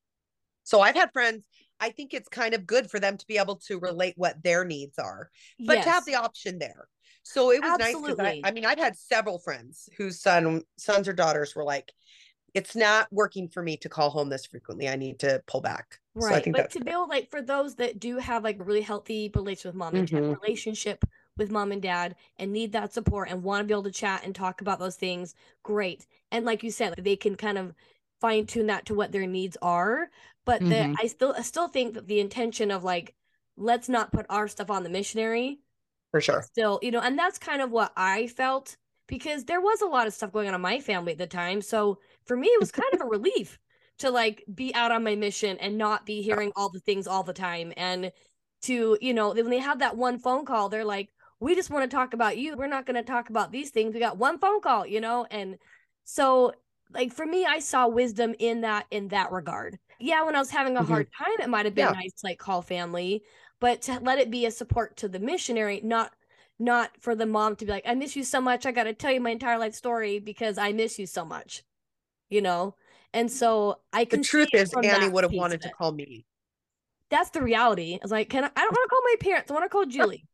[0.65, 1.45] So I've had friends,
[1.83, 4.65] I think it's kind of good for them to be able to relate what their
[4.65, 5.31] needs are,
[5.67, 6.89] but to have the option there.
[7.25, 8.45] So it was nice because I, Absolutely.
[8.45, 11.93] I mean, I've had several friends whose son sons or daughters were like,
[12.55, 14.89] it's not working for me to call home this frequently.
[14.89, 15.99] I need to pull back.
[16.19, 16.43] So I Right.
[16.43, 19.73] think But to build like for those that do have like a really healthy relationship
[19.73, 20.37] with mom and dad, Mhm.
[20.43, 21.05] relationship
[21.39, 24.23] with mom and dad and need that support and want to be able to chat
[24.25, 26.07] and talk about those things, great.
[26.31, 27.75] And like you said, they can kind of
[28.23, 30.11] fine tune that to what their needs are.
[30.47, 30.95] But the Mhm.
[31.03, 33.15] I still I still think that the intention of like
[33.59, 35.61] let's not put our stuff on the missionary
[36.11, 36.51] for sure.
[36.53, 38.77] still, you know, and that's kind of what I felt
[39.09, 41.61] because there was a lot of stuff going on in my family at the time.
[41.63, 43.59] So for me, it was kind of a relief
[43.99, 47.23] to like be out on my mission and not be hearing all the things all
[47.23, 47.73] the time.
[47.77, 48.13] And
[48.63, 51.89] to, you know, when they have that one phone call, they're like, we just want
[51.91, 52.57] to talk about you.
[52.57, 53.93] We're not going to talk about these things.
[53.95, 55.27] We got one phone call, you know?
[55.31, 55.59] And
[56.05, 56.53] so,
[56.95, 59.79] like, for me, I saw wisdom in that, in that regard.
[59.99, 60.89] Yeah, when I was having a Mhm.
[60.89, 61.93] hard time, it might have been Yeah.
[61.93, 63.23] nice to like call family,
[63.61, 66.13] but to let it be a support to the missionary, not
[66.59, 68.67] not for the mom to be like, I miss you so much.
[68.67, 71.65] I got to tell you my entire life story because I miss you so much,
[72.31, 72.77] you know?
[73.13, 76.25] And so I can The truth is, Annie would have wanted to call me.
[77.11, 77.95] That's the reality.
[77.95, 79.51] I was like, can I, I don't want to call my parents.
[79.51, 80.25] I want to call Julie.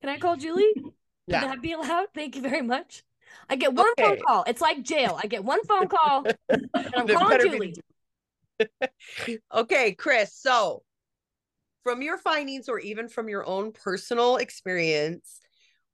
[0.00, 0.72] Can I call Julie?
[1.28, 1.42] Yeah.
[1.42, 2.08] that be allowed?
[2.14, 3.04] Thank you very much.
[3.48, 4.44] I get one phone call.
[4.46, 5.18] It's like jail.
[5.22, 7.74] I get one phone call and I'm There calling better be
[9.54, 10.34] okay, Kris.
[10.34, 10.82] So,
[11.82, 15.40] from your findings or even from your own personal experience,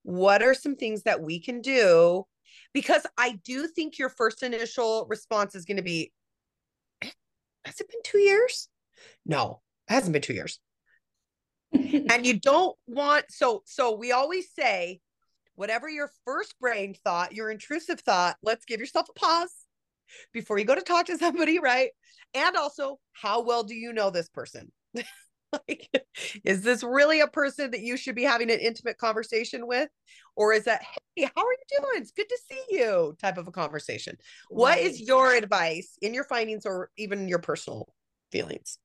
[0.03, 2.25] what are some things that we can do?
[2.75, 6.13] Because I do think your first initial response is going to be,
[7.03, 7.11] "Eh,
[7.65, 8.69] Has it been two years?
[9.25, 10.61] No, it hasn't been two years.
[12.11, 15.01] And you don't want, so, so we always say,
[15.59, 19.53] whatever your first brain thought, your intrusive thought, let's give yourself a pause
[20.33, 21.91] before you go to talk to somebody, right?
[22.33, 24.71] And also, how well do you know this person?
[24.95, 25.89] like,
[26.45, 29.89] is this really a person that you should be having an intimate conversation with?
[30.37, 30.81] Or is that,
[31.17, 32.03] hey, how are you doing?
[32.03, 34.17] It's good to see you type of a conversation?
[34.51, 37.93] What is your advice in your findings or even your personal
[38.31, 38.79] feelings?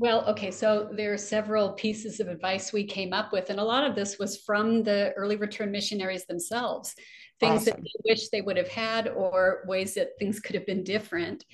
[0.00, 3.64] Well, okay, so there are several pieces of advice we came up with, and a
[3.64, 6.94] lot of this was from the early return missionaries themselves,
[7.38, 10.84] things that they wish they would have had or ways that things could have been
[10.84, 11.44] different.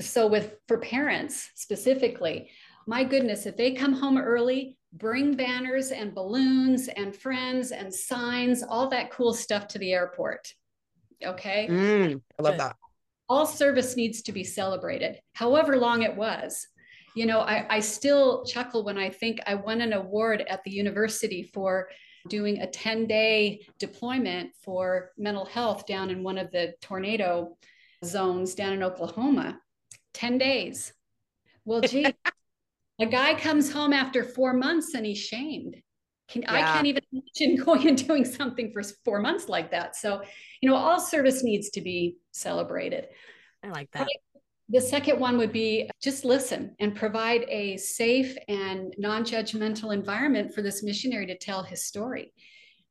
[0.00, 2.48] So with for parents specifically,
[2.86, 8.62] my goodness, if they come home early, bring banners and balloons and friends and signs,
[8.62, 10.54] all that cool stuff to the airport.
[11.22, 11.68] Okay?
[11.68, 12.76] Mm, I love that.
[13.28, 16.66] all service needs to be celebrated, however long it was.
[17.14, 20.70] You know, I, I still chuckle when I think I won an award at the
[20.70, 21.88] university for
[22.28, 27.56] doing a 10 day deployment for mental health down in one of the tornado
[28.04, 29.58] zones down in Oklahoma.
[30.14, 30.92] 10 days.
[31.64, 32.06] Well, gee,
[33.00, 35.76] a guy comes home after four months and he's shamed.
[36.28, 39.96] Can, I can't even imagine going and doing something for four months like that.
[39.96, 40.22] So,
[40.60, 43.08] you know, all service needs to be celebrated.
[43.62, 44.06] I like that.
[44.72, 50.54] The second one would be just listen and provide a safe and non judgmental environment
[50.54, 52.32] for this missionary to tell his story.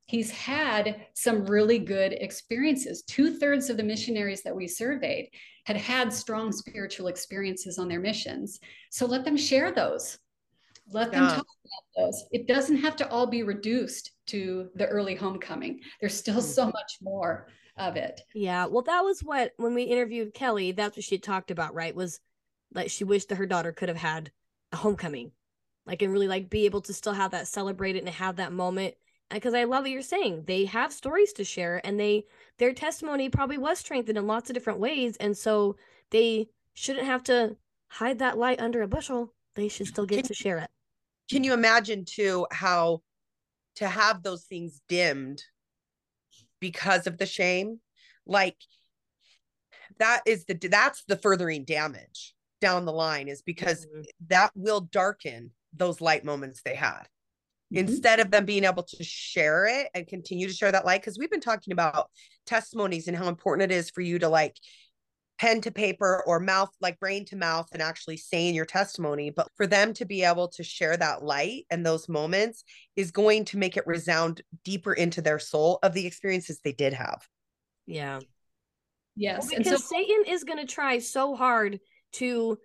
[0.06, 3.02] He's had some really good experiences.
[3.02, 5.30] Two thirds of the missionaries that we surveyed
[5.66, 8.60] had had strong spiritual experiences on their missions.
[8.92, 10.20] So let them share those.
[10.92, 11.36] Let them Yeah.
[11.36, 12.26] talk about those.
[12.32, 15.80] It doesn't have to all be reduced to the early homecoming.
[16.00, 16.42] There's still hmm.
[16.42, 18.22] so much more of it.
[18.34, 21.96] Yeah, well, that was what when we interviewed Kelly, that's what she talked about, right?
[21.96, 22.20] Was
[22.74, 24.32] like she wished that her daughter could have had
[24.72, 25.32] a homecoming,
[25.86, 28.96] like and really like be able to still have that celebrated and have that moment.
[29.30, 32.26] Because I love what you're saying, they have stories to share, and they
[32.58, 35.78] their testimony probably was strengthened in lots of different ways, and so
[36.10, 37.56] they shouldn't have to
[37.88, 39.34] hide that light under a bushel.
[39.56, 40.70] They should still get Can- to share it.
[41.30, 43.02] Can you imagine too how
[43.76, 45.42] to have those things dimmed
[46.62, 47.82] because of the shame?
[48.26, 48.56] Like
[50.00, 54.06] that is the that's the furthering damage down the line is because Mhm.
[54.28, 57.10] that will darken those light moments they had.
[57.74, 57.78] Mhm.
[57.88, 61.18] instead of them being able to share it and continue to share that light because
[61.18, 62.12] we've been talking about
[62.46, 64.58] testimonies and how important it is for you to like
[65.42, 69.48] pen to paper or mouth like brain to mouth and actually saying your testimony but
[69.56, 72.64] for them to be able to share that light and those moments
[72.96, 76.94] is going to make it resound deeper into their soul of the experiences they did
[76.94, 77.28] have.
[77.88, 78.20] Yeah.
[79.16, 81.80] Yes well, because so- satan is going to try so hard
[82.14, 82.60] to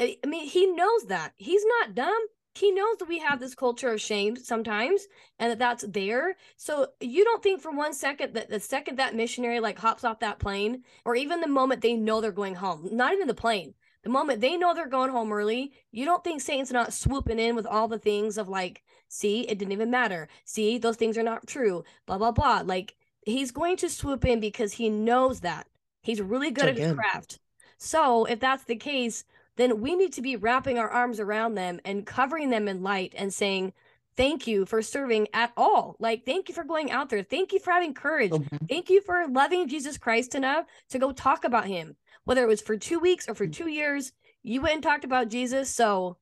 [0.00, 1.32] i mean he knows that.
[1.36, 5.06] He's not dumb he knows that we have this culture of shame sometimes
[5.38, 6.36] and that that's there.
[6.56, 10.20] So you don't think for one second that the second that missionary like hops off
[10.20, 13.74] that plane or even the moment they know they're going home not even the plane
[14.02, 17.56] the moment they know they're going home early you don't think satan's not swooping in
[17.56, 20.28] with all the things of like see it didn't even matter.
[20.44, 21.84] See those things are not true.
[22.06, 22.62] Blah blah blah.
[22.64, 25.66] Like he's going to swoop in because he knows that.
[26.02, 27.40] He's really good at his craft.
[27.78, 29.24] So if that's the case
[29.56, 33.14] then we need to be wrapping our arms around them and covering them in light
[33.16, 33.72] and saying,
[34.16, 35.94] Thank you for serving at all.
[35.98, 37.22] Like, thank you for going out there.
[37.22, 38.30] Thank you for having courage.
[38.30, 38.64] Mm-hmm.
[38.64, 42.62] Thank you for loving Jesus Christ enough to go talk about him, whether it was
[42.62, 44.12] for two weeks or for two years.
[44.42, 45.68] You went and talked about Jesus.
[45.68, 46.16] So,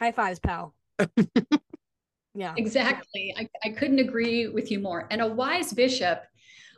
[0.00, 0.74] high fives, pal.
[2.34, 2.54] yeah.
[2.56, 3.32] Exactly.
[3.38, 5.06] I, I couldn't agree with you more.
[5.08, 6.24] And a wise bishop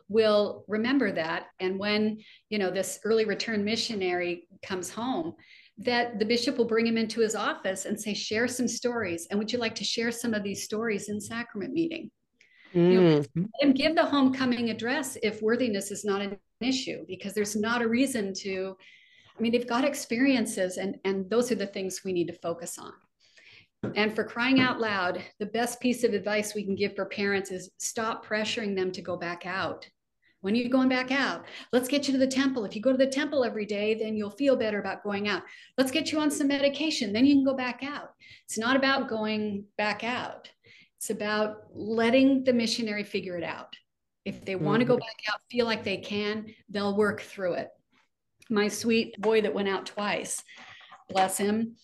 [0.09, 1.47] will remember that.
[1.59, 5.33] And when, you know, this early return missionary comes home,
[5.77, 9.27] that the bishop will bring him into his office and say, share some stories.
[9.29, 12.11] And would you like to share some of these stories in sacrament meeting?
[12.73, 12.91] Mm.
[12.91, 17.55] You know, and give the homecoming address if worthiness is not an issue, because there's
[17.55, 18.75] not a reason to.
[19.37, 22.77] I mean, they've got experiences, and, and those are the things we need to focus
[22.77, 22.93] on.
[23.95, 27.49] And for crying out loud, the best piece of advice we can give for parents
[27.49, 29.87] is stop pressuring them to go back out
[30.41, 31.45] when are you going back out?
[31.71, 32.65] Let's get you to the temple.
[32.65, 35.43] If you go to the temple every day, then you'll feel better about going out.
[35.77, 37.13] Let's get you on some medication.
[37.13, 38.09] Then you can go back out.
[38.45, 40.49] It's not about going back out.
[40.97, 43.75] It's about letting the missionary figure it out.
[44.25, 44.99] If they want to go mm-hmm.
[44.99, 47.69] back out, feel like they can, they'll work through it.
[48.49, 50.43] My sweet boy that went out twice,
[51.09, 51.75] bless him,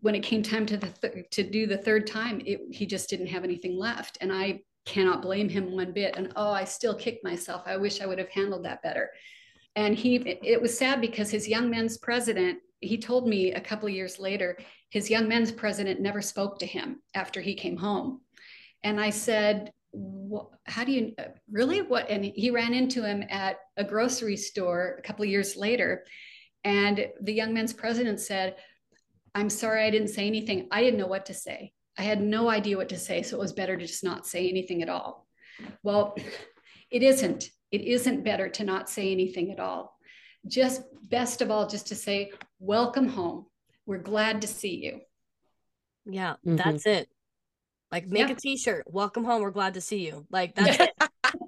[0.00, 3.08] when it came time to the th- to do the third time, it, he just
[3.08, 6.16] didn't have anything left, and I cannot blame him one bit.
[6.16, 7.62] And oh, I still kick myself.
[7.66, 9.10] I wish I would have handled that better.
[9.76, 13.88] And he, it was sad because his young men's president, he told me a couple
[13.88, 14.58] of years later,
[14.90, 18.20] his young men's president never spoke to him after he came home.
[18.82, 19.72] And I said,
[20.66, 21.14] how do you
[21.50, 25.56] really what and he ran into him at a grocery store a couple of years
[25.56, 26.04] later
[26.62, 28.54] and the young men's president said
[29.34, 32.48] i'm sorry i didn't say anything i didn't know what to say I had no
[32.48, 33.22] idea what to say.
[33.22, 35.26] So it was better to just not say anything at all.
[35.82, 36.16] Well,
[36.90, 37.50] it isn't.
[37.70, 39.96] It isn't better to not say anything at all.
[40.46, 43.46] Just best of all, just to say, welcome home.
[43.86, 45.00] We're glad to see you.
[46.06, 46.56] Yeah, mm-hmm.
[46.56, 47.08] that's it.
[47.92, 48.34] Like make yeah.
[48.34, 48.84] a t-shirt.
[48.86, 49.42] Welcome home.
[49.42, 50.26] We're glad to see you.
[50.30, 50.92] Like that's it.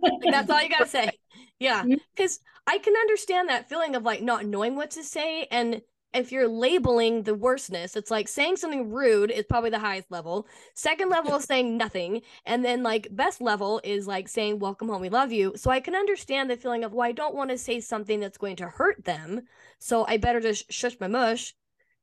[0.03, 1.11] like, that's all you gotta say.
[1.59, 1.85] Yeah.
[1.85, 2.75] Because mm-hmm.
[2.75, 5.47] I can understand that feeling of like not knowing what to say.
[5.51, 5.83] And
[6.15, 10.47] if you're labeling the worstness, it's like saying something rude is probably the highest level.
[10.75, 12.23] Second level is saying nothing.
[12.45, 15.53] And then like best level is like saying, Welcome home, we love you.
[15.57, 18.39] So I can understand the feeling of, well, I don't want to say something that's
[18.39, 19.43] going to hurt them.
[19.79, 21.55] So I better just shush my mush.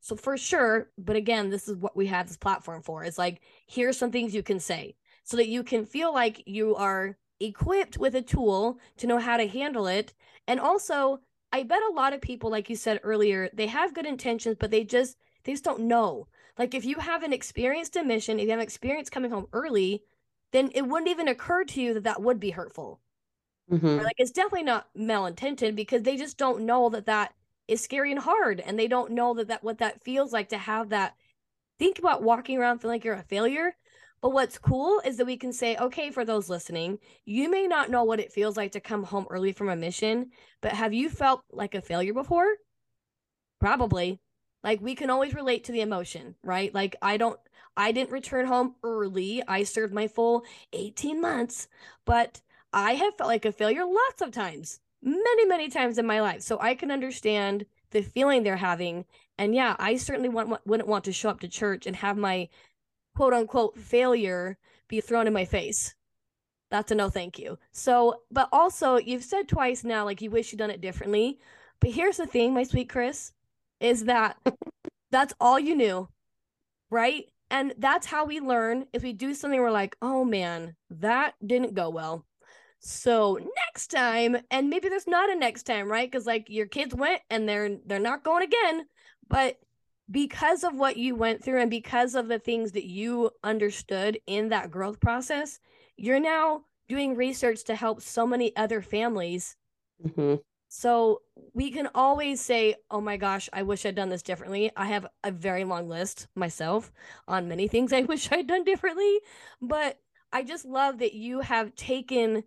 [0.02, 3.04] So for sure, but again, this is what we have this platform for.
[3.04, 6.76] It's like, here's some things you can say so that you can feel like you
[6.76, 10.14] are equipped with a tool to know how to handle it.
[10.48, 11.20] And also
[11.52, 14.72] I bet a lot of people, like you said earlier, they have good intentions, but
[14.72, 16.28] they just they just don't know.
[16.58, 20.04] Like if you haven't experienced a mission, if you haven't experienced coming home early,
[20.52, 23.00] then it wouldn't even occur to you that that would be hurtful.
[23.72, 24.04] Mm-hmm.
[24.04, 27.36] like it's definitely not malintended because they just don't know that that
[27.68, 30.58] is scary and hard, and they don't know that that what that feels like to
[30.58, 31.16] have that.
[31.78, 33.76] Think about walking around feeling like you're a failure.
[34.22, 37.90] But what's cool is that we can say, okay, for those listening, you may not
[37.90, 41.10] know what it feels like to come home early from a mission, but have you
[41.10, 42.48] felt like a failure before?
[43.60, 44.20] Probably.
[44.64, 46.74] Like we can always relate to the emotion, right?
[46.74, 47.40] Like I don't,
[47.78, 49.42] I didn't return home early.
[49.48, 51.70] I served my full 18 months,
[52.04, 52.42] but
[52.74, 56.42] I have felt like a failure lots of times, many, many times in my life.
[56.42, 59.06] So I can understand the feeling they're having.
[59.38, 62.50] And yeah, I certainly want, wouldn't want to show up to church and have my
[63.16, 65.96] quote unquote failure be thrown in my face.
[66.72, 67.58] That's a no thank you.
[67.72, 71.40] So, but also you've said twice now like you wish you'd done it differently.
[71.80, 73.32] But here's the thing, my sweet Kris,
[73.80, 74.38] is that
[75.12, 76.10] that's all you knew.
[76.90, 77.26] Right?
[77.52, 78.86] And that's how we learn.
[78.94, 82.26] If we do something, we're like, oh man, that didn't go well.
[82.80, 86.10] So next time, and maybe there's not a next time, right?
[86.10, 88.86] Because like your kids went and they're they're not going again.
[89.28, 89.58] But
[90.10, 94.50] because of what you went through and because of the things that you understood in
[94.50, 95.60] that growth process,
[95.98, 99.56] you're now doing research to help so many other families
[100.04, 100.36] mm-hmm.
[100.70, 104.72] So we can always say, oh my gosh, I wish I'd done this differently.
[104.78, 106.92] I have a very long list myself
[107.28, 109.20] on many things I wish I'd done differently.
[109.60, 110.00] But
[110.32, 112.44] I just love that you have taken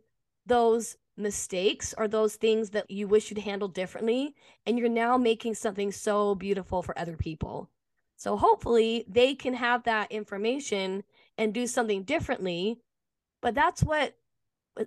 [0.46, 4.34] those mistakes or those things that you wish you'd handled differently
[4.66, 7.68] and you're now making something so beautiful for other people.
[8.16, 11.04] So hopefully they can have that information
[11.36, 12.78] and do something differently.
[13.40, 14.16] But that's what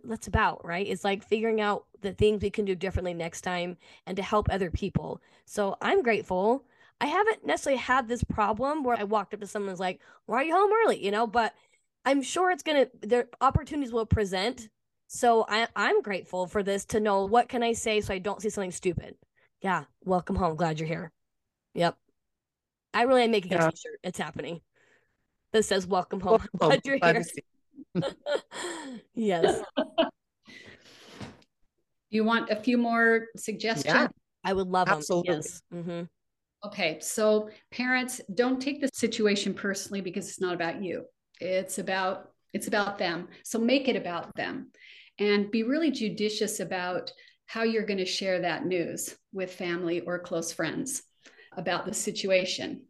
[0.03, 0.87] that's about, right?
[0.87, 4.47] It's like figuring out the things we can do differently next time and to help
[4.49, 5.21] other people.
[5.45, 6.63] So I'm grateful.
[7.01, 9.99] I haven't necessarily had this problem where I walked up to someone and was like,
[10.25, 11.03] Why are you home early?
[11.03, 11.53] You know, but
[12.05, 14.69] I'm sure it's gonna their opportunities will present.
[15.07, 18.41] So I I'm grateful for this to know what can I say so I don't
[18.41, 19.15] say something stupid.
[19.61, 20.55] Yeah, welcome home.
[20.55, 21.11] Glad you're here.
[21.73, 21.97] Yep.
[22.93, 23.67] I really am making yeah.
[23.67, 23.99] a t-shirt.
[24.03, 24.61] It's happening.
[25.53, 26.41] That says welcome home.
[26.53, 27.23] Welcome Glad you're here.
[29.13, 29.61] yes.
[32.09, 33.93] You want a few more suggestions?
[33.93, 34.07] Yeah,
[34.43, 35.33] I would love Absolutely.
[35.33, 35.41] them.
[35.41, 35.61] Yes.
[35.73, 36.03] Mm-hmm.
[36.65, 41.05] Okay, so parents, don't take the situation personally because it's not about you.
[41.39, 43.27] It's about it's about them.
[43.43, 44.71] So make it about them,
[45.19, 47.11] and be really judicious about
[47.47, 51.03] how you're going to share that news with family or close friends
[51.57, 52.81] about the situation.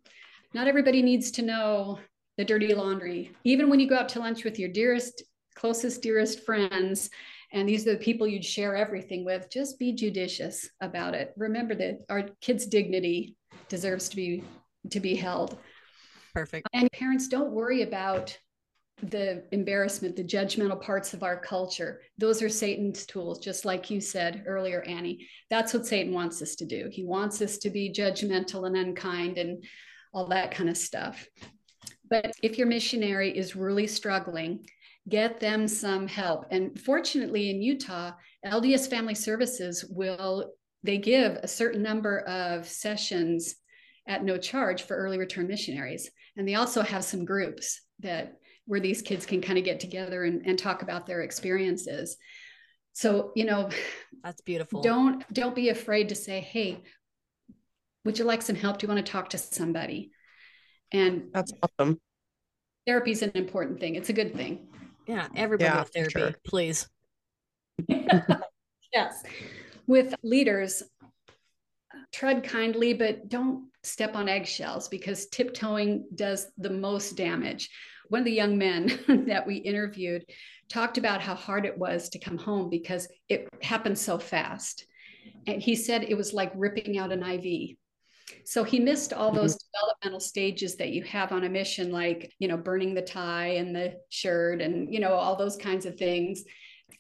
[0.54, 2.00] Not everybody needs to know
[2.38, 3.32] the dirty laundry.
[3.44, 5.24] Even when you go out to lunch with your dearest,
[5.56, 7.10] closest, dearest friends,
[7.52, 11.34] and these are the people you'd share everything with, just be judicious about it.
[11.38, 13.36] Remember that our kids' dignity
[13.70, 14.44] deserves to be
[14.92, 15.58] to be held.
[16.34, 16.68] Perfect.
[16.74, 18.38] And parents don't worry about
[19.04, 22.02] the embarrassment, the judgmental parts of our culture.
[22.18, 25.28] Those are Satan's tools, just like you said earlier, Annie.
[25.50, 26.88] That's what Satan wants us to do.
[26.92, 29.64] He wants us to be judgmental and unkind and
[30.14, 31.28] all that kind of stuff.
[32.10, 34.66] But if your missionary is really struggling,
[35.10, 36.46] get them some help.
[36.52, 38.12] And fortunately, in Utah,
[38.46, 43.56] LDS Family Services will they give a certain number of sessions
[44.08, 46.12] at no charge for early return missionaries.
[46.38, 50.24] And they also have some groups that where these kids can kind of get together
[50.24, 52.18] and, and talk about their experiences.
[52.94, 53.70] So, you know,
[54.24, 54.82] that's beautiful.
[54.82, 56.84] Don't don't be afraid to say, hey,
[58.06, 58.78] would you like some help?
[58.78, 60.12] Do you want to talk to somebody?
[60.92, 62.00] And that's awesome.
[62.88, 63.96] Therapy is an important thing.
[63.96, 64.68] It's a good thing.
[65.08, 66.36] Yeah, everybody yeah, therapy, sure.
[66.46, 66.88] please.
[67.88, 69.24] yes.
[69.88, 70.84] With leaders,
[72.12, 77.70] tread kindly, but don't step on eggshells because tiptoeing does the most damage.
[78.10, 80.26] One of the young men that we interviewed
[80.70, 84.86] talked about how hard it was to come home because it happened so fast.
[85.48, 87.76] And he said it was like ripping out an IV.
[88.46, 89.38] So he missed all mm-hmm.
[89.38, 93.56] those developmental stages that you have on a mission, like, you know, burning the tie
[93.56, 96.44] and the shirt and, you know, all those kinds of things.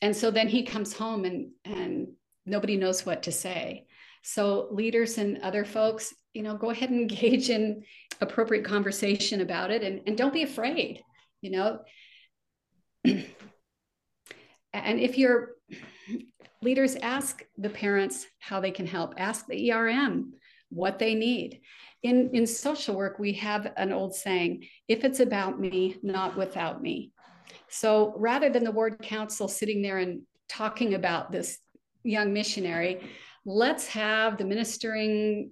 [0.01, 2.07] And so then he comes home and, and
[2.45, 3.85] nobody knows what to say.
[4.28, 7.84] So leaders and other folks, you know, go ahead and engage in
[8.21, 11.03] appropriate conversation about it and, and don't be afraid,
[11.41, 11.80] you know.
[13.05, 13.26] and
[14.73, 15.51] if your
[16.63, 20.34] leaders ask the parents how they can help, ask the ERM
[20.69, 21.61] what they need.
[22.01, 26.82] In, in social work, we have an old saying if it's about me, not without
[26.82, 27.11] me.
[27.69, 31.59] So rather than the ward council sitting there and talking about this
[32.03, 33.01] young missionary,
[33.45, 35.51] let's have the ministering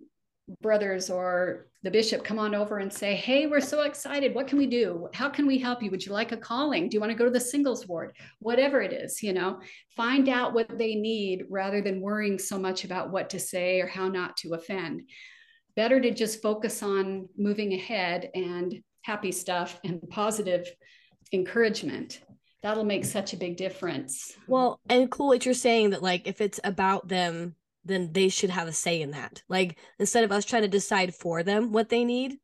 [0.61, 4.33] brothers or the bishop come on over and say, Hey, we're so excited.
[4.33, 5.07] What can we do?
[5.13, 5.91] How can we help you?
[5.91, 6.89] Would you like a calling?
[6.89, 8.15] Do you want to go to the singles ward?
[8.39, 9.59] Whatever it is, you know,
[9.95, 13.87] find out what they need rather than worrying so much about what to say or
[13.87, 15.03] how not to offend.
[15.75, 20.69] Better to just focus on moving ahead and happy stuff and positive
[21.31, 22.21] encouragement.
[22.61, 24.33] That'll make such a big difference.
[24.47, 27.55] Well, and cool what you're saying that, like, if it's about them
[27.85, 29.43] then they should have a say in that.
[29.49, 32.37] Like instead of us trying to decide for them what they need,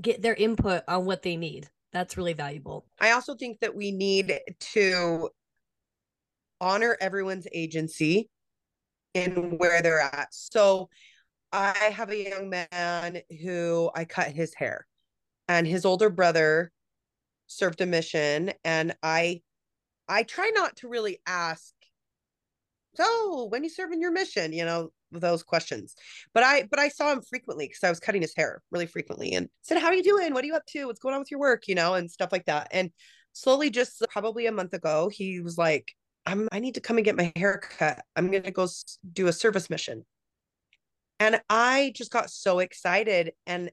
[0.00, 1.68] get their input on what they need.
[1.92, 2.86] That's really valuable.
[3.00, 4.38] I also think that we need
[4.72, 5.30] to
[6.60, 8.28] honor everyone's agency
[9.14, 10.28] in where they're at.
[10.30, 10.88] So
[11.52, 14.86] I have a young man who I cut his hair
[15.48, 16.70] and his older brother
[17.46, 19.42] served a mission and I
[20.08, 21.72] I try not to really ask
[22.96, 25.94] so when you serving your mission you know those questions.
[26.34, 29.32] But i but i saw him frequently because i was cutting his hair really frequently
[29.32, 30.32] and said how are you doing?
[30.32, 30.86] What are you up to?
[30.86, 31.68] What's going on with your work?
[31.68, 32.68] You know and stuff like that.
[32.70, 32.90] And
[33.32, 35.92] slowly just probably a month ago he was like
[36.24, 38.02] i'm i need to come and get my hair cut.
[38.14, 38.66] I'm going to go
[39.12, 40.04] do a service mission.
[41.20, 43.70] And i just got so excited and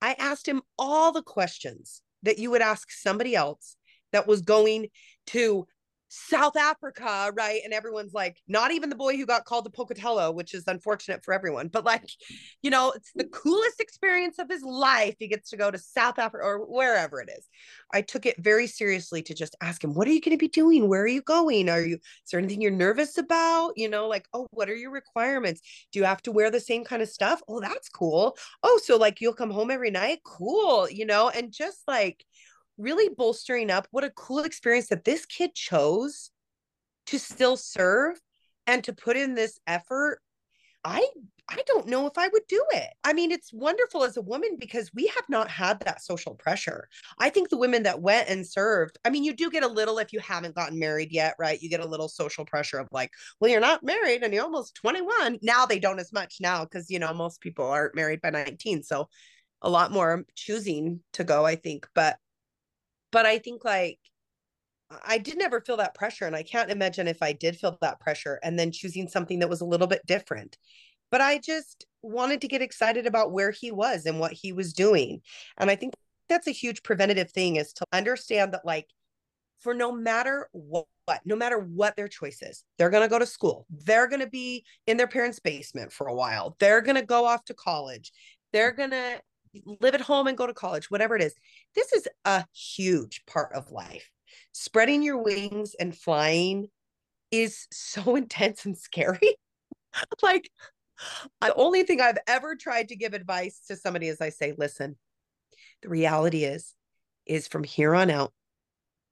[0.00, 3.76] i asked him all the questions that you would ask somebody else
[4.12, 4.88] that was going
[5.26, 5.66] to
[6.12, 7.60] South Africa, right?
[7.64, 11.24] And everyone's like, not even the boy who got called to Pocatello, which is unfortunate
[11.24, 12.04] for everyone, but like,
[12.62, 15.14] you know, it's the coolest experience of his life.
[15.20, 17.46] He gets to go to South Africa or wherever it is.
[17.92, 20.48] I took it very seriously to just ask him, what are you going to be
[20.48, 20.88] doing?
[20.88, 21.68] Where are you going?
[21.68, 23.74] Are you, is there anything you're nervous about?
[23.76, 25.60] You know, like, oh, what are your requirements?
[25.92, 27.40] Do you have to wear the same kind of stuff?
[27.46, 28.36] Oh, that's cool.
[28.64, 30.18] Oh, so like you'll come home every night?
[30.26, 30.90] Cool.
[30.90, 32.24] You know, and just like,
[32.80, 36.30] really bolstering up what a cool experience that this kid chose
[37.06, 38.20] to still serve
[38.66, 40.20] and to put in this effort.
[40.82, 41.06] I
[41.50, 42.88] i don't know if i would do it.
[43.04, 46.88] I mean it's wonderful as a woman because we have not had that social pressure.
[47.18, 49.98] I think the women that went and served i mean you do get a little
[49.98, 51.60] if you haven't gotten married yet right?
[51.60, 53.10] You get a little social pressure of like
[53.40, 56.90] well you're not married and you're almost 21 now they don't as much now because
[56.90, 59.08] you know most people aren't married by 19 so
[59.62, 62.16] a lot more choosing to go i think but
[63.12, 63.98] but I think like
[65.04, 66.26] I did never feel that pressure.
[66.26, 69.48] And I can't imagine if I did feel that pressure and then choosing something that
[69.48, 70.58] was a little bit different.
[71.10, 74.72] But I just wanted to get excited about where he was and what he was
[74.72, 75.22] doing.
[75.58, 75.94] And I think
[76.28, 78.86] that's a huge preventative thing is to understand that, like,
[79.58, 80.86] for no matter what,
[81.24, 83.66] no matter what their choice is, they're going to go to school.
[83.68, 86.56] They're going to be in their parents' basement for a while.
[86.60, 88.12] They're going to go off to college.
[88.52, 89.20] They're going to
[89.64, 91.34] live at home and go to college, whatever it is.
[91.74, 94.10] This is a huge part of life.
[94.52, 96.68] Spreading your wings and flying
[97.30, 99.36] is so intense and scary.
[100.22, 100.50] like,
[101.40, 104.96] the only thing I've ever tried to give advice to somebody is I say, listen,
[105.82, 106.74] the reality is,
[107.26, 108.32] is from here on out,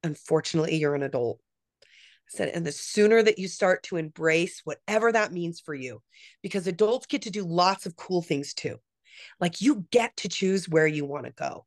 [0.03, 1.41] unfortunately, you're an adult.
[1.83, 6.03] I said, and the sooner that you start to embrace whatever that means for you,
[6.43, 8.79] because adults get to do lots of cool things too.
[9.41, 11.67] Like you get to choose where you want to go.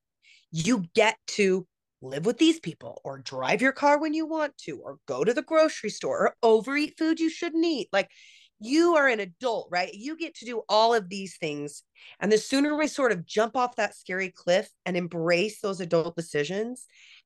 [0.51, 1.67] You get to
[2.01, 5.33] live with these people or drive your car when you want to or go to
[5.33, 7.87] the grocery store or overeat food you shouldn't eat.
[7.91, 8.09] Like
[8.59, 9.91] you are an adult, right?
[9.93, 11.83] You get to do all of these things.
[12.19, 16.15] And the sooner we sort of jump off that scary cliff and embrace those adult
[16.15, 16.85] decisions,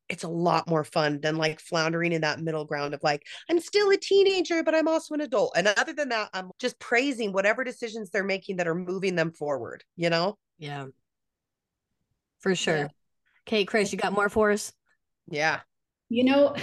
[0.10, 3.60] it's a lot more fun than like floundering in that middle ground of like, I'm
[3.60, 5.54] still a teenager, but I'm also an adult.
[5.56, 9.32] And other than that, I'm just praising whatever decisions they're making that are moving them
[9.32, 10.38] forward, you know?
[10.60, 10.86] Yeah.
[12.40, 12.78] For sure.
[12.78, 12.88] Yeah.
[13.48, 14.72] Okay, Kris, you got more for us?
[15.28, 15.62] Yeah.
[16.10, 16.56] You know,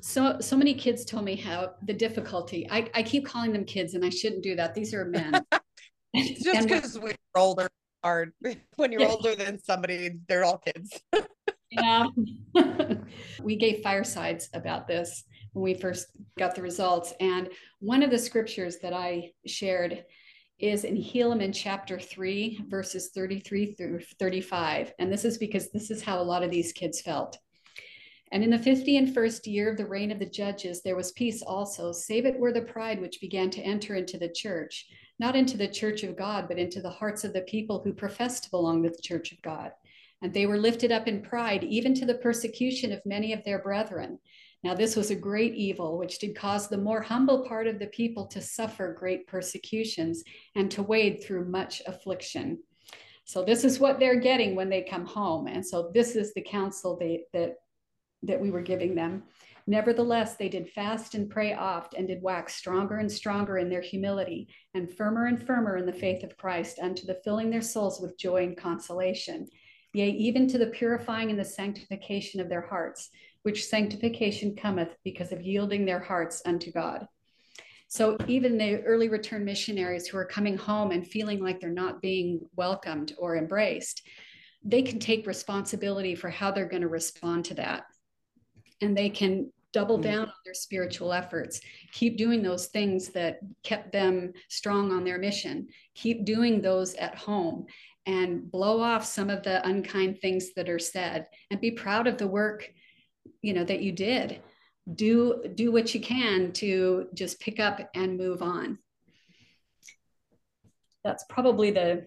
[0.00, 2.68] so so many kids told me how the difficulty.
[2.70, 4.74] I, I keep calling them kids and I shouldn't do that.
[4.74, 5.44] These are men.
[6.14, 7.68] just because we're older
[8.04, 8.32] are
[8.76, 11.00] when you're older than somebody, they're all kids
[11.74, 12.06] yeah.
[13.42, 16.08] we gave firesides about this when we first
[16.38, 17.14] got the results.
[17.20, 17.48] And
[17.80, 20.04] one of the scriptures that I shared
[20.58, 24.92] is in Helaman chapter 3, verses 33 through 35.
[24.98, 27.38] And this is because this is how a lot of these kids felt.
[28.32, 31.12] And in the fifty and first year of the reign of the judges, there was
[31.12, 34.86] peace also, save it were the pride which began to enter into the church,
[35.20, 38.44] not into the church of God, but into the hearts of the people who professed
[38.44, 39.70] to belong to the church of God
[40.24, 43.58] and they were lifted up in pride, even to the persecution of many of their
[43.58, 44.18] brethren.
[44.62, 47.88] Now, this was a great evil, which did cause the more humble part of the
[47.88, 52.62] people to suffer great persecutions and to wade through much affliction.
[53.26, 55.46] So, this is what they're getting when they come home.
[55.46, 57.56] And so, this is the counsel they, that,
[58.22, 59.24] that we were giving them.
[59.66, 63.82] Nevertheless, they did fast and pray oft, and did wax stronger and stronger in their
[63.82, 68.00] humility, and firmer and firmer in the faith of Christ, unto the filling their souls
[68.00, 69.48] with joy and consolation
[69.94, 73.10] yea, even to the purifying and the sanctification of their hearts,
[73.42, 77.06] which sanctification cometh because of yielding their hearts unto God.
[77.88, 82.02] So even the early return missionaries who are coming home and feeling like they're not
[82.02, 84.02] being welcomed or embraced,
[84.64, 87.84] they can take responsibility for how they're going to respond to that.
[88.80, 90.02] And they can double mm.
[90.02, 91.60] down on their spiritual efforts
[91.92, 97.16] keep doing those things that kept them strong on their mission keep doing those at
[97.16, 97.66] home
[98.06, 102.18] and blow off some of the unkind things that are said and be proud of
[102.18, 102.70] the work
[103.42, 104.40] you know that you did.
[104.92, 108.78] Do do what you can to just pick up and move on.
[111.02, 112.06] That's probably the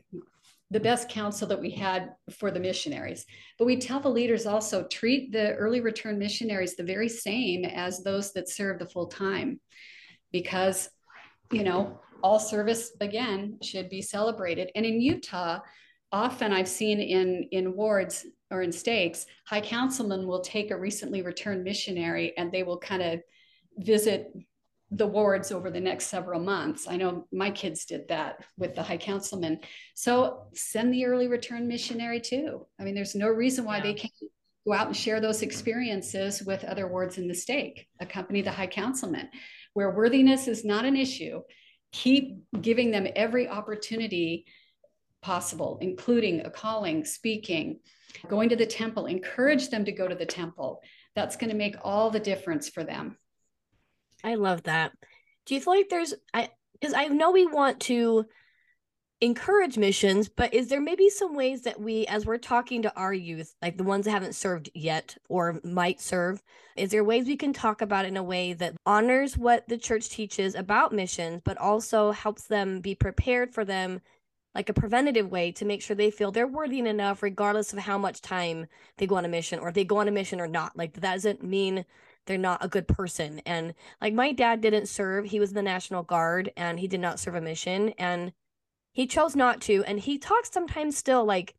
[0.70, 3.26] the best counsel that we had for the missionaries.
[3.58, 8.04] But we tell the leaders also treat the early return missionaries the very same as
[8.04, 9.60] those that serve the full time.
[10.32, 10.90] Because
[11.52, 14.72] you know all service again should be celebrated.
[14.76, 15.60] And in utah
[16.12, 21.22] often I've seen in in wards or in stakes, high councilmen will take a recently
[21.22, 23.22] returned missionary and they will kind of
[23.78, 24.32] visit
[24.92, 26.88] the wards over the next several months.
[26.88, 29.60] I know my kids did that with the high councilman.
[29.96, 32.66] So send the early return missionary too.
[32.80, 33.84] I mean, there's no reason why yeah.
[33.84, 34.14] they can't
[34.66, 38.68] go out and share those experiences with other wards in the stake, accompany the high
[38.68, 39.28] councilman.
[39.74, 41.42] Where worthiness is not an issue,
[41.92, 44.46] keep giving them every opportunity
[45.22, 47.80] possible, including a calling, speaking,
[48.28, 50.82] going to the temple, encourage them to go to the temple.
[51.16, 53.18] That's going to make all the difference for them.
[54.24, 54.92] I love that.
[55.46, 56.50] Do you feel like there's I
[56.80, 58.26] because I know we want to
[59.20, 63.14] encourage missions, but is there maybe some ways that we, as we're talking to our
[63.14, 66.44] youth, like the ones that haven't served yet or might serve,
[66.76, 70.10] is there ways we can talk about in a way that honors what the church
[70.10, 74.02] teaches about missions, but also helps them be prepared for them,
[74.58, 77.98] like a preventative way to make sure they feel they're worthy enough, regardless of how
[77.98, 80.48] much time they go on a mission or if they go on a mission or
[80.48, 80.76] not?
[80.78, 81.86] Like, that doesn't mean
[82.26, 83.40] they're not a good person.
[83.46, 87.00] And like, my dad didn't serve, he was in the National Guard and he did
[87.00, 87.90] not serve a mission.
[87.98, 88.34] And
[88.98, 91.54] he chose not to and he talks sometimes still like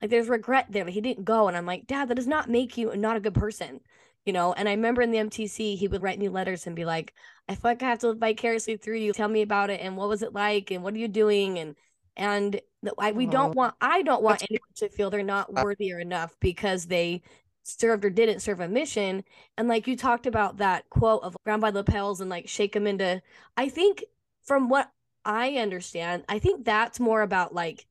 [0.00, 2.76] like there's regret there he didn't go and i'm like dad that does not make
[2.76, 3.78] you not a good person
[4.24, 6.84] you know and i remember in the mtc he would write me letters and be
[6.84, 7.14] like
[7.48, 9.96] i feel like i have to live vicariously through you tell me about it and
[9.96, 11.76] what was it like and what are you doing and
[12.16, 12.60] and
[12.98, 13.52] I, we don't uh-huh.
[13.54, 17.22] want i don't want anyone to feel they're not uh worthy or enough because they
[17.62, 19.22] served or didn't serve a mission
[19.56, 22.86] and like you talked about that quote of ground by lapels and like shake them
[22.86, 23.22] into
[23.56, 24.04] i think
[24.44, 24.90] from what
[25.24, 26.24] I understand.
[26.28, 27.86] I think that's more about like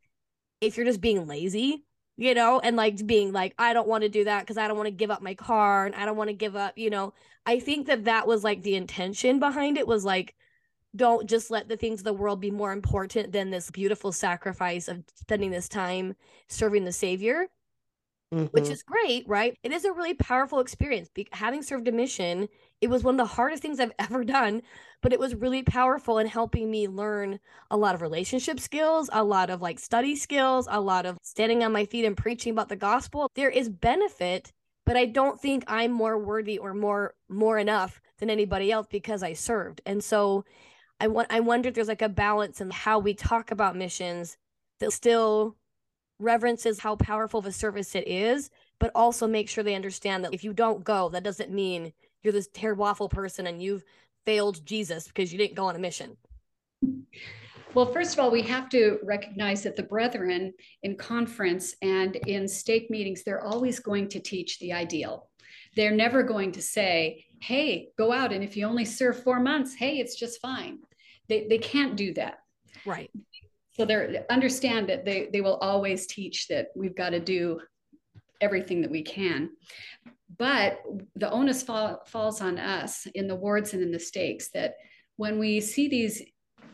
[0.61, 1.83] if you're just being lazy,
[2.17, 4.77] you know, and like being like, I don't want to do that because I don't
[4.77, 7.13] want to give up my car and I don't want to give up, you know.
[7.45, 10.35] I think that that was like the intention behind it was like,
[10.95, 14.87] don't just let the things of the world be more important than this beautiful sacrifice
[14.87, 16.15] of spending this time
[16.47, 17.47] serving the Savior.
[18.33, 18.45] Mm-hmm.
[18.45, 19.57] Which is great, right?
[19.61, 21.09] It is a really powerful experience.
[21.13, 22.47] Be- having served a mission,
[22.79, 24.61] it was one of the hardest things I've ever done
[25.01, 27.39] but it was really powerful in helping me learn
[27.69, 31.63] a lot of relationship skills, a lot of like study skills, a lot of standing
[31.63, 33.29] on my feet and preaching about the gospel.
[33.35, 34.51] There is benefit,
[34.85, 39.23] but I don't think I'm more worthy or more more enough than anybody else because
[39.23, 39.81] I served.
[39.85, 40.45] And so
[41.01, 44.37] I want I wonder if there's like a balance in how we talk about missions
[44.79, 45.55] that still
[46.19, 50.33] reverences how powerful of a service it is, but also make sure they understand that
[50.35, 51.91] if you don't go, that doesn't mean
[52.21, 53.83] you're this terrible awful person and you've
[54.27, 56.17] failed Jesus because you didn't go on a mission?
[57.73, 62.47] Well, first of all, we have to recognize that the brethren in conference and in
[62.47, 65.29] stake meetings, they're always going to teach the ideal.
[65.75, 69.73] They're never going to say, hey, go out and if you only serve four months,
[69.73, 70.77] hey, it's just fine.
[71.31, 72.39] They, they can't do that.
[72.85, 73.09] Right.
[73.71, 77.61] So they understand that they, they will always teach that we've got to do
[78.41, 79.51] everything that we can.
[80.37, 80.81] But
[81.15, 84.75] the onus fall, falls on us in the wards and in the stakes that
[85.15, 86.21] when we see these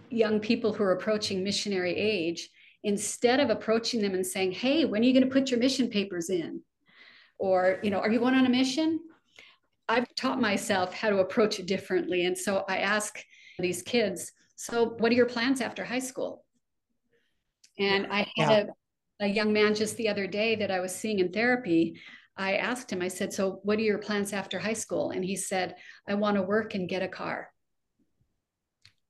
[0.10, 2.50] young people who are approaching missionary age,
[2.84, 5.90] instead of approaching them and saying, hey, when are you going to put your mission
[5.90, 6.62] papers in?
[7.38, 9.00] Or, you know, are you going on a mission?
[9.88, 12.26] I've taught myself how to approach it differently.
[12.26, 13.20] And so I ask
[13.60, 16.44] these kids, so what are your plans after high school?
[17.80, 18.66] And I had yeah.
[19.22, 22.02] a, a young man just the other day that I was seeing in therapy
[22.38, 25.12] I asked him, I said, So what are your plans after high school?
[25.12, 25.76] And he said,
[26.08, 27.50] I want to work and get a car.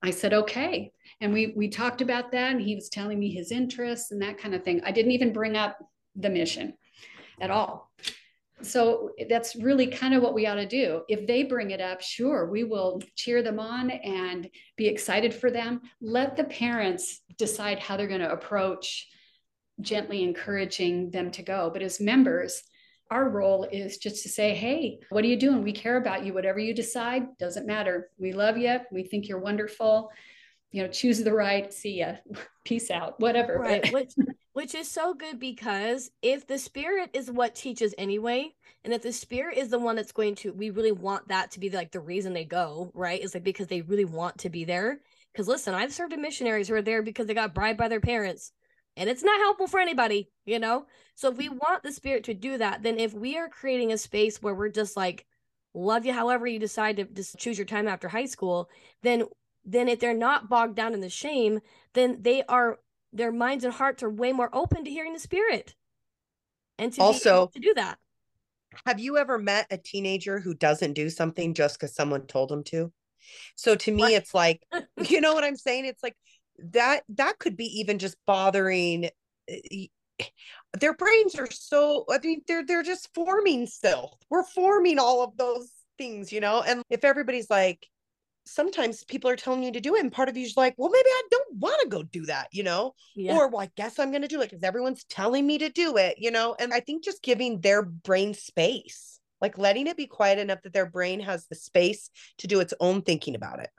[0.01, 0.91] I said, okay.
[1.19, 4.37] And we we talked about that and he was telling me his interests and that
[4.37, 4.81] kind of thing.
[4.85, 5.77] I didn't even bring up
[6.15, 6.75] the mission
[7.41, 7.91] at all.
[8.63, 11.03] So that's really kind of what we ought to do.
[11.07, 15.51] If they bring it up, sure, we will cheer them on and be excited for
[15.51, 15.81] them.
[16.01, 19.07] Let the parents decide how they're going to approach
[19.79, 21.69] gently encouraging them to go.
[21.71, 22.63] But as members,
[23.11, 25.63] our role is just to say, hey, what are you doing?
[25.63, 26.33] We care about you.
[26.33, 28.09] Whatever you decide, doesn't matter.
[28.17, 28.79] We love you.
[28.91, 30.09] We think you're wonderful.
[30.71, 31.73] You know, choose the right.
[31.73, 32.15] See ya.
[32.65, 33.19] Peace out.
[33.19, 33.57] Whatever.
[33.57, 33.91] Right.
[33.93, 34.13] which,
[34.53, 38.53] which is so good because if the spirit is what teaches anyway,
[38.83, 41.59] and if the spirit is the one that's going to, we really want that to
[41.59, 43.21] be like the reason they go, right?
[43.21, 44.99] Is like because they really want to be there.
[45.31, 48.01] Because listen, I've served in missionaries who are there because they got bribed by their
[48.01, 48.51] parents
[48.97, 50.87] and it's not helpful for anybody, you know?
[51.15, 51.57] So if we mm-hmm.
[51.57, 54.69] want the spirit to do that, then if we are creating a space where we're
[54.69, 55.25] just like,
[55.75, 58.69] love you however you decide to just choose your time after high school,
[59.03, 59.23] then
[59.67, 61.59] then if they're not bogged down in the shame,
[61.93, 62.79] then they are
[63.13, 65.75] their minds and hearts are way more open to hearing the spirit.
[66.79, 67.99] And to also to do that.
[68.85, 72.63] Have you ever met a teenager who doesn't do something just because someone told them
[72.65, 72.91] to?
[73.55, 74.13] So to me, what?
[74.13, 74.61] it's like,
[75.09, 75.85] you know what I'm saying?
[75.85, 76.15] It's like
[76.73, 79.09] that that could be even just bothering
[79.47, 79.85] eh,
[80.79, 85.37] their brains are so i mean they're they're just forming still we're forming all of
[85.37, 87.87] those things you know and if everybody's like
[88.47, 91.09] sometimes people are telling you to do it and part of you's like well maybe
[91.09, 92.93] i don't want to to go do that, you know?
[93.15, 93.35] Yeah.
[93.35, 96.15] Or well, I guess I'm gonna do it because everyone's telling me to do it,
[96.17, 96.55] you know?
[96.59, 100.73] And I think just giving their brain space, like letting it be quiet enough that
[100.73, 103.69] their brain has the space to do its own thinking about it.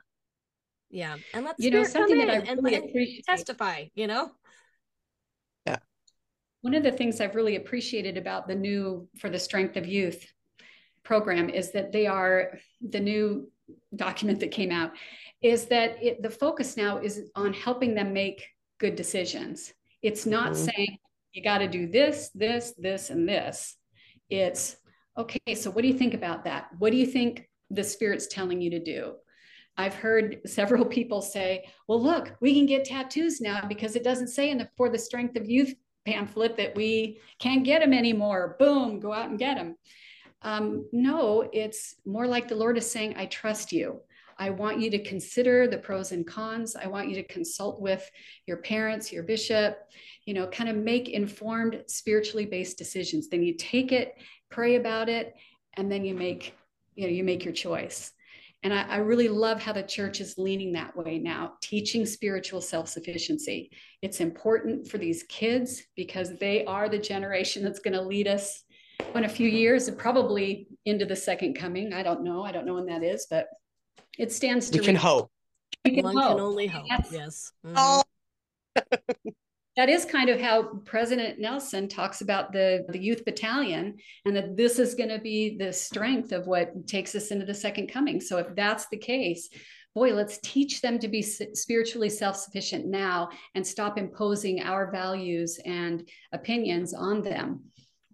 [0.90, 1.16] yeah.
[1.34, 3.24] And let's You know, something that I in and, really appreciate.
[3.26, 4.30] testify, you know?
[5.66, 5.78] Yeah.
[6.62, 10.26] One of the things I've really appreciated about the new For the Strength of Youth
[11.02, 13.50] program is that they are the new
[13.94, 14.92] document that came out
[15.42, 18.46] is that it, the focus now is on helping them make
[18.78, 19.72] good decisions.
[20.02, 20.70] It's not Mhm.
[20.70, 20.98] saying
[21.32, 23.76] you got to do this, this, this, and this.
[24.30, 24.76] It's
[25.16, 26.68] okay, so what do you think about that?
[26.78, 29.16] What do you think the Spirit's telling you to do?
[29.76, 34.28] I've heard several people say, well, look, we can get tattoos now because it doesn't
[34.28, 38.56] say in the For the Strength of Youth pamphlet that we can't get them anymore.
[38.58, 39.76] Boom, go out and get them.
[40.42, 44.00] Um, no, it's more like the Lord is saying, I trust you.
[44.38, 46.76] I want you to consider the pros and cons.
[46.76, 48.08] I want you to consult with
[48.46, 49.78] your parents, your bishop,
[50.26, 53.28] you know, kind of make informed, spiritually based decisions.
[53.28, 54.14] Then you take it,
[54.50, 55.34] pray about it,
[55.74, 56.54] and then you make,
[56.94, 58.12] you know, you make your choice.
[58.62, 62.60] And I, I really love how the church is leaning that way now, teaching spiritual
[62.60, 63.70] self sufficiency.
[64.02, 68.64] It's important for these kids because they are the generation that's going to lead us
[69.14, 71.92] in a few years and probably into the second coming.
[71.92, 72.42] I don't know.
[72.44, 73.48] I don't know when that is, but
[74.18, 75.06] it stands to We can reason.
[75.08, 75.30] hope.
[75.84, 76.40] We can One can hope.
[76.40, 76.86] only hope.
[76.88, 77.52] That's- Yes.
[77.64, 77.74] Mhm.
[77.76, 78.02] Oh,
[79.76, 84.56] that is kind of how President Nelson talks about the, the youth battalion and that
[84.56, 88.20] this is going to be the strength of what takes us into the second coming.
[88.20, 89.48] So if that's the case,
[89.94, 96.08] boy, let's teach them to be spiritually self-sufficient now and stop imposing our values and
[96.32, 97.62] opinions on them.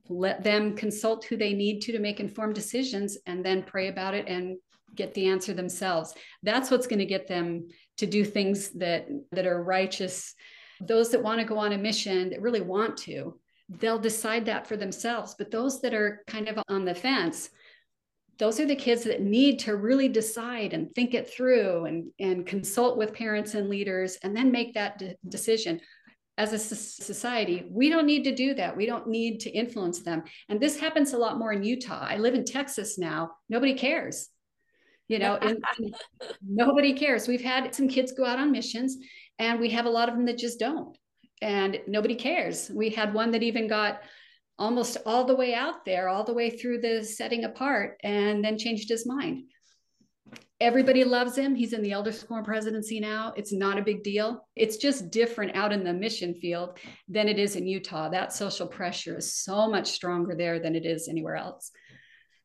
[0.09, 4.15] Let them consult who they need to to make informed decisions and then pray about
[4.15, 4.59] it and
[4.95, 6.15] get the answer themselves.
[6.43, 10.35] That's what's going to get them to do things that that are righteous.
[10.81, 13.39] Those that want to go on a mission that really want to
[13.71, 15.35] they'll decide that for themselves.
[15.39, 17.49] But those that are kind of on the fence
[18.39, 22.47] those are the kids that need to really decide and think it through and, and
[22.47, 25.81] consult with parents and leaders and then make that de- decision
[26.37, 28.77] as a society we don't need to do that.
[28.77, 30.25] We don't need to influence them.
[30.49, 32.07] And this happens a lot more in utah.
[32.09, 33.33] I live in texas now.
[33.49, 34.29] Nobody cares.
[35.09, 35.61] You know in,
[36.47, 37.29] nobody cares.
[37.29, 38.97] We've had some kids go out on missions
[39.39, 40.97] and we have a lot of them that just don't.
[41.41, 42.71] And nobody cares.
[42.75, 44.01] We had one that even got
[44.59, 48.57] almost all the way out there all the way through the setting apart and then
[48.57, 49.45] changed his mind
[50.61, 54.47] everybody loves him he's in the elder quorum presidency now it's not a big deal
[54.55, 56.79] it's just different out in the mission field
[57.09, 60.87] than it is in utah that social pressure is so much stronger there than it
[60.87, 61.73] is anywhere else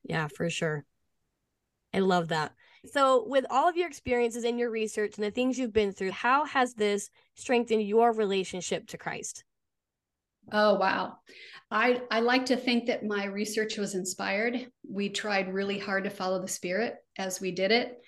[0.03, 0.85] Yeah, for sure.
[1.93, 2.53] I love that.
[2.85, 6.11] So, with all of your experiences and your research and the things you've been through,
[6.11, 9.43] how has this strengthened your relationship to Christ?
[10.51, 11.17] Oh wow.
[11.71, 14.67] I I like to think that my research was inspired.
[14.87, 17.99] We tried really hard to follow the spirit as we did it.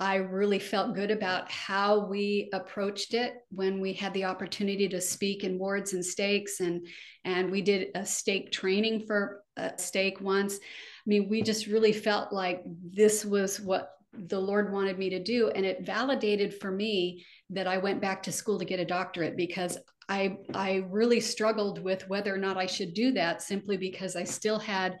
[0.00, 5.00] I really felt good about how we approached it when we had the opportunity to
[5.00, 6.86] speak in wards and stakes and
[7.24, 10.56] and we did a stake training for a stake once.
[10.56, 10.58] I
[11.06, 15.48] mean, we just really felt like this was what the Lord wanted me to do
[15.48, 19.36] and it validated for me that I went back to school to get a doctorate
[19.36, 19.78] because
[20.08, 24.24] I I really struggled with whether or not I should do that simply because I
[24.24, 24.98] still had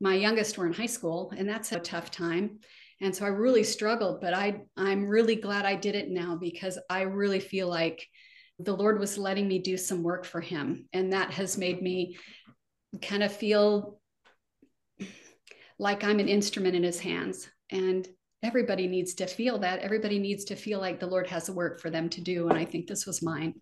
[0.00, 2.58] my youngest were in high school and that's a tough time.
[3.00, 6.78] And so I really struggled, but I I'm really glad I did it now because
[6.88, 8.06] I really feel like
[8.58, 12.16] the Lord was letting me do some work for him and that has made me
[13.02, 14.00] kind of feel
[15.78, 18.08] like I'm an instrument in his hands and
[18.42, 21.80] everybody needs to feel that everybody needs to feel like the Lord has a work
[21.80, 23.54] for them to do and I think this was mine.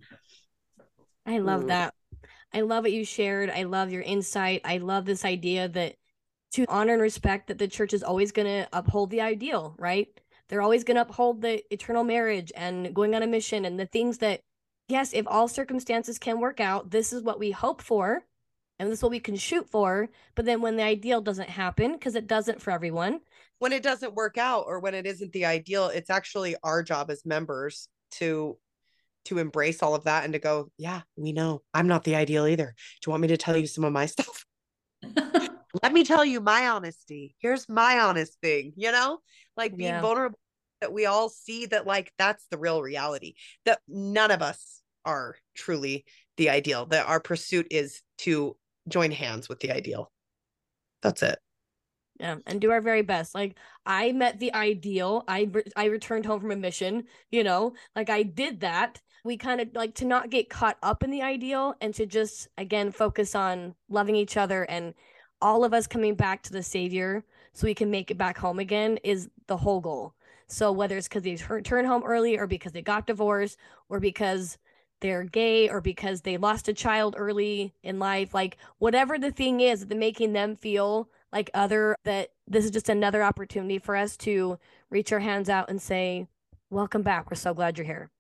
[1.27, 1.69] I love Mm.
[1.69, 1.95] that.
[2.53, 3.51] I love what you shared.
[3.51, 4.61] I love your insight.
[4.65, 5.97] I love this idea that
[6.53, 10.09] to honor and respect that the church is always going to uphold the ideal, right?
[10.49, 13.87] They're always going to uphold the eternal marriage and going on a mission and the
[13.87, 14.41] things that,
[14.89, 18.25] yes, if all circumstances can work out, this is what we hope for
[18.79, 20.09] and this is what we can shoot for.
[20.37, 23.21] But then when the ideal doesn't happen, because it doesn't for everyone,
[23.59, 27.11] when it doesn't work out or when it isn't the ideal, it's actually our job
[27.11, 28.59] as members to
[29.27, 31.63] to embrace all of that and to go, yeah, we know.
[31.73, 32.75] I'm not the ideal either.
[33.01, 34.45] Do you want me to tell you some of my stuff?
[35.83, 37.35] Let me tell you my honesty.
[37.41, 39.19] Here's my honest thing, you know?
[39.57, 40.01] Like being Yeah.
[40.01, 40.39] vulnerable
[40.81, 43.35] that we all see that like that's the real reality.
[43.65, 46.05] That none of us are truly
[46.37, 46.87] the ideal.
[46.87, 48.57] That our pursuit is to
[48.89, 50.11] join hands with the ideal.
[51.03, 51.39] That's it.
[52.21, 53.35] Yeah, and do our very best.
[53.35, 53.57] Like
[53.87, 55.25] I met the ideal.
[55.27, 57.75] I re- I returned home from a mission, you know?
[57.97, 59.01] Like I did that.
[59.25, 62.49] We kind of like to not get caught up in the ideal and to just
[62.57, 64.95] again focus on loving each other and
[65.41, 68.59] all of us coming back to the savior so we can make it back home
[68.59, 70.15] again is the whole goal.
[70.47, 73.59] So whether it's because they turn home early or because they got divorced
[73.89, 74.59] or because
[75.01, 79.61] they're gay or because they lost a child early in life, like whatever the thing
[79.61, 84.17] is, the making them feel like other that this is just another opportunity for us
[84.19, 84.59] to
[84.89, 86.29] reach our hands out and say,
[86.71, 87.31] "Welcome back.
[87.31, 88.11] We're so glad you're here."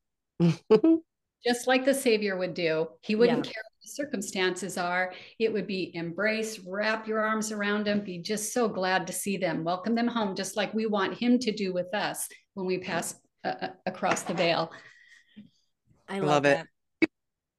[1.46, 2.88] just like the savior would do.
[3.02, 3.52] He wouldn't yeah.
[3.52, 5.12] care what the circumstances are.
[5.38, 9.36] It would be embrace, wrap your arms around them, be just so glad to see
[9.36, 12.78] them, welcome them home, just like we want him to do with us when we
[12.78, 14.72] pass uh, uh across the veil.
[16.08, 17.10] I love, love it.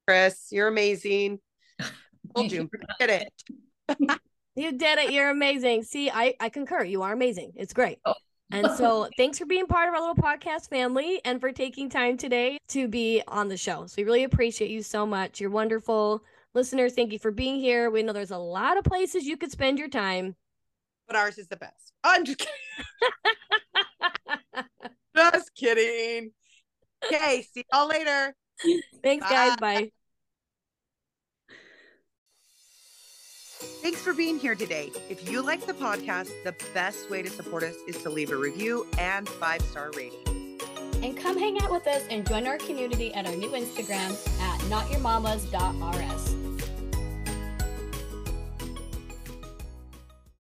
[0.06, 1.40] Kris, you're amazing.
[2.36, 2.68] Told you,
[3.00, 3.26] did
[3.98, 4.20] it.
[4.56, 5.12] You did it.
[5.12, 5.84] You're amazing.
[5.84, 6.84] See, I I concur.
[6.84, 7.52] You are amazing.
[7.56, 7.98] It's great.
[8.04, 8.14] Oh.
[8.52, 12.16] And so, thanks for being part of our little podcast family and for taking time
[12.16, 13.86] today to be on the show.
[13.86, 15.40] So, we really appreciate you so much.
[15.40, 16.22] You're wonderful.
[16.54, 17.90] Listeners, thank you for being here.
[17.90, 20.36] We know there's a lot of places you could spend your time,
[21.08, 21.92] but ours is the best.
[22.04, 22.38] Oh, I'm just
[24.24, 24.64] kidding.
[25.16, 26.30] just kidding.
[27.04, 28.34] Okay, see y'all later.
[29.02, 29.34] Thanks, Bye.
[29.34, 29.56] guys.
[29.56, 29.90] Bye.
[33.82, 34.90] Thanks for being here today.
[35.08, 38.36] If you like the podcast, the best way to support us is to leave a
[38.36, 40.58] review and five star rating.
[41.02, 44.60] And come hang out with us and join our community at our new Instagram at
[44.62, 46.35] notyourmamas.rs.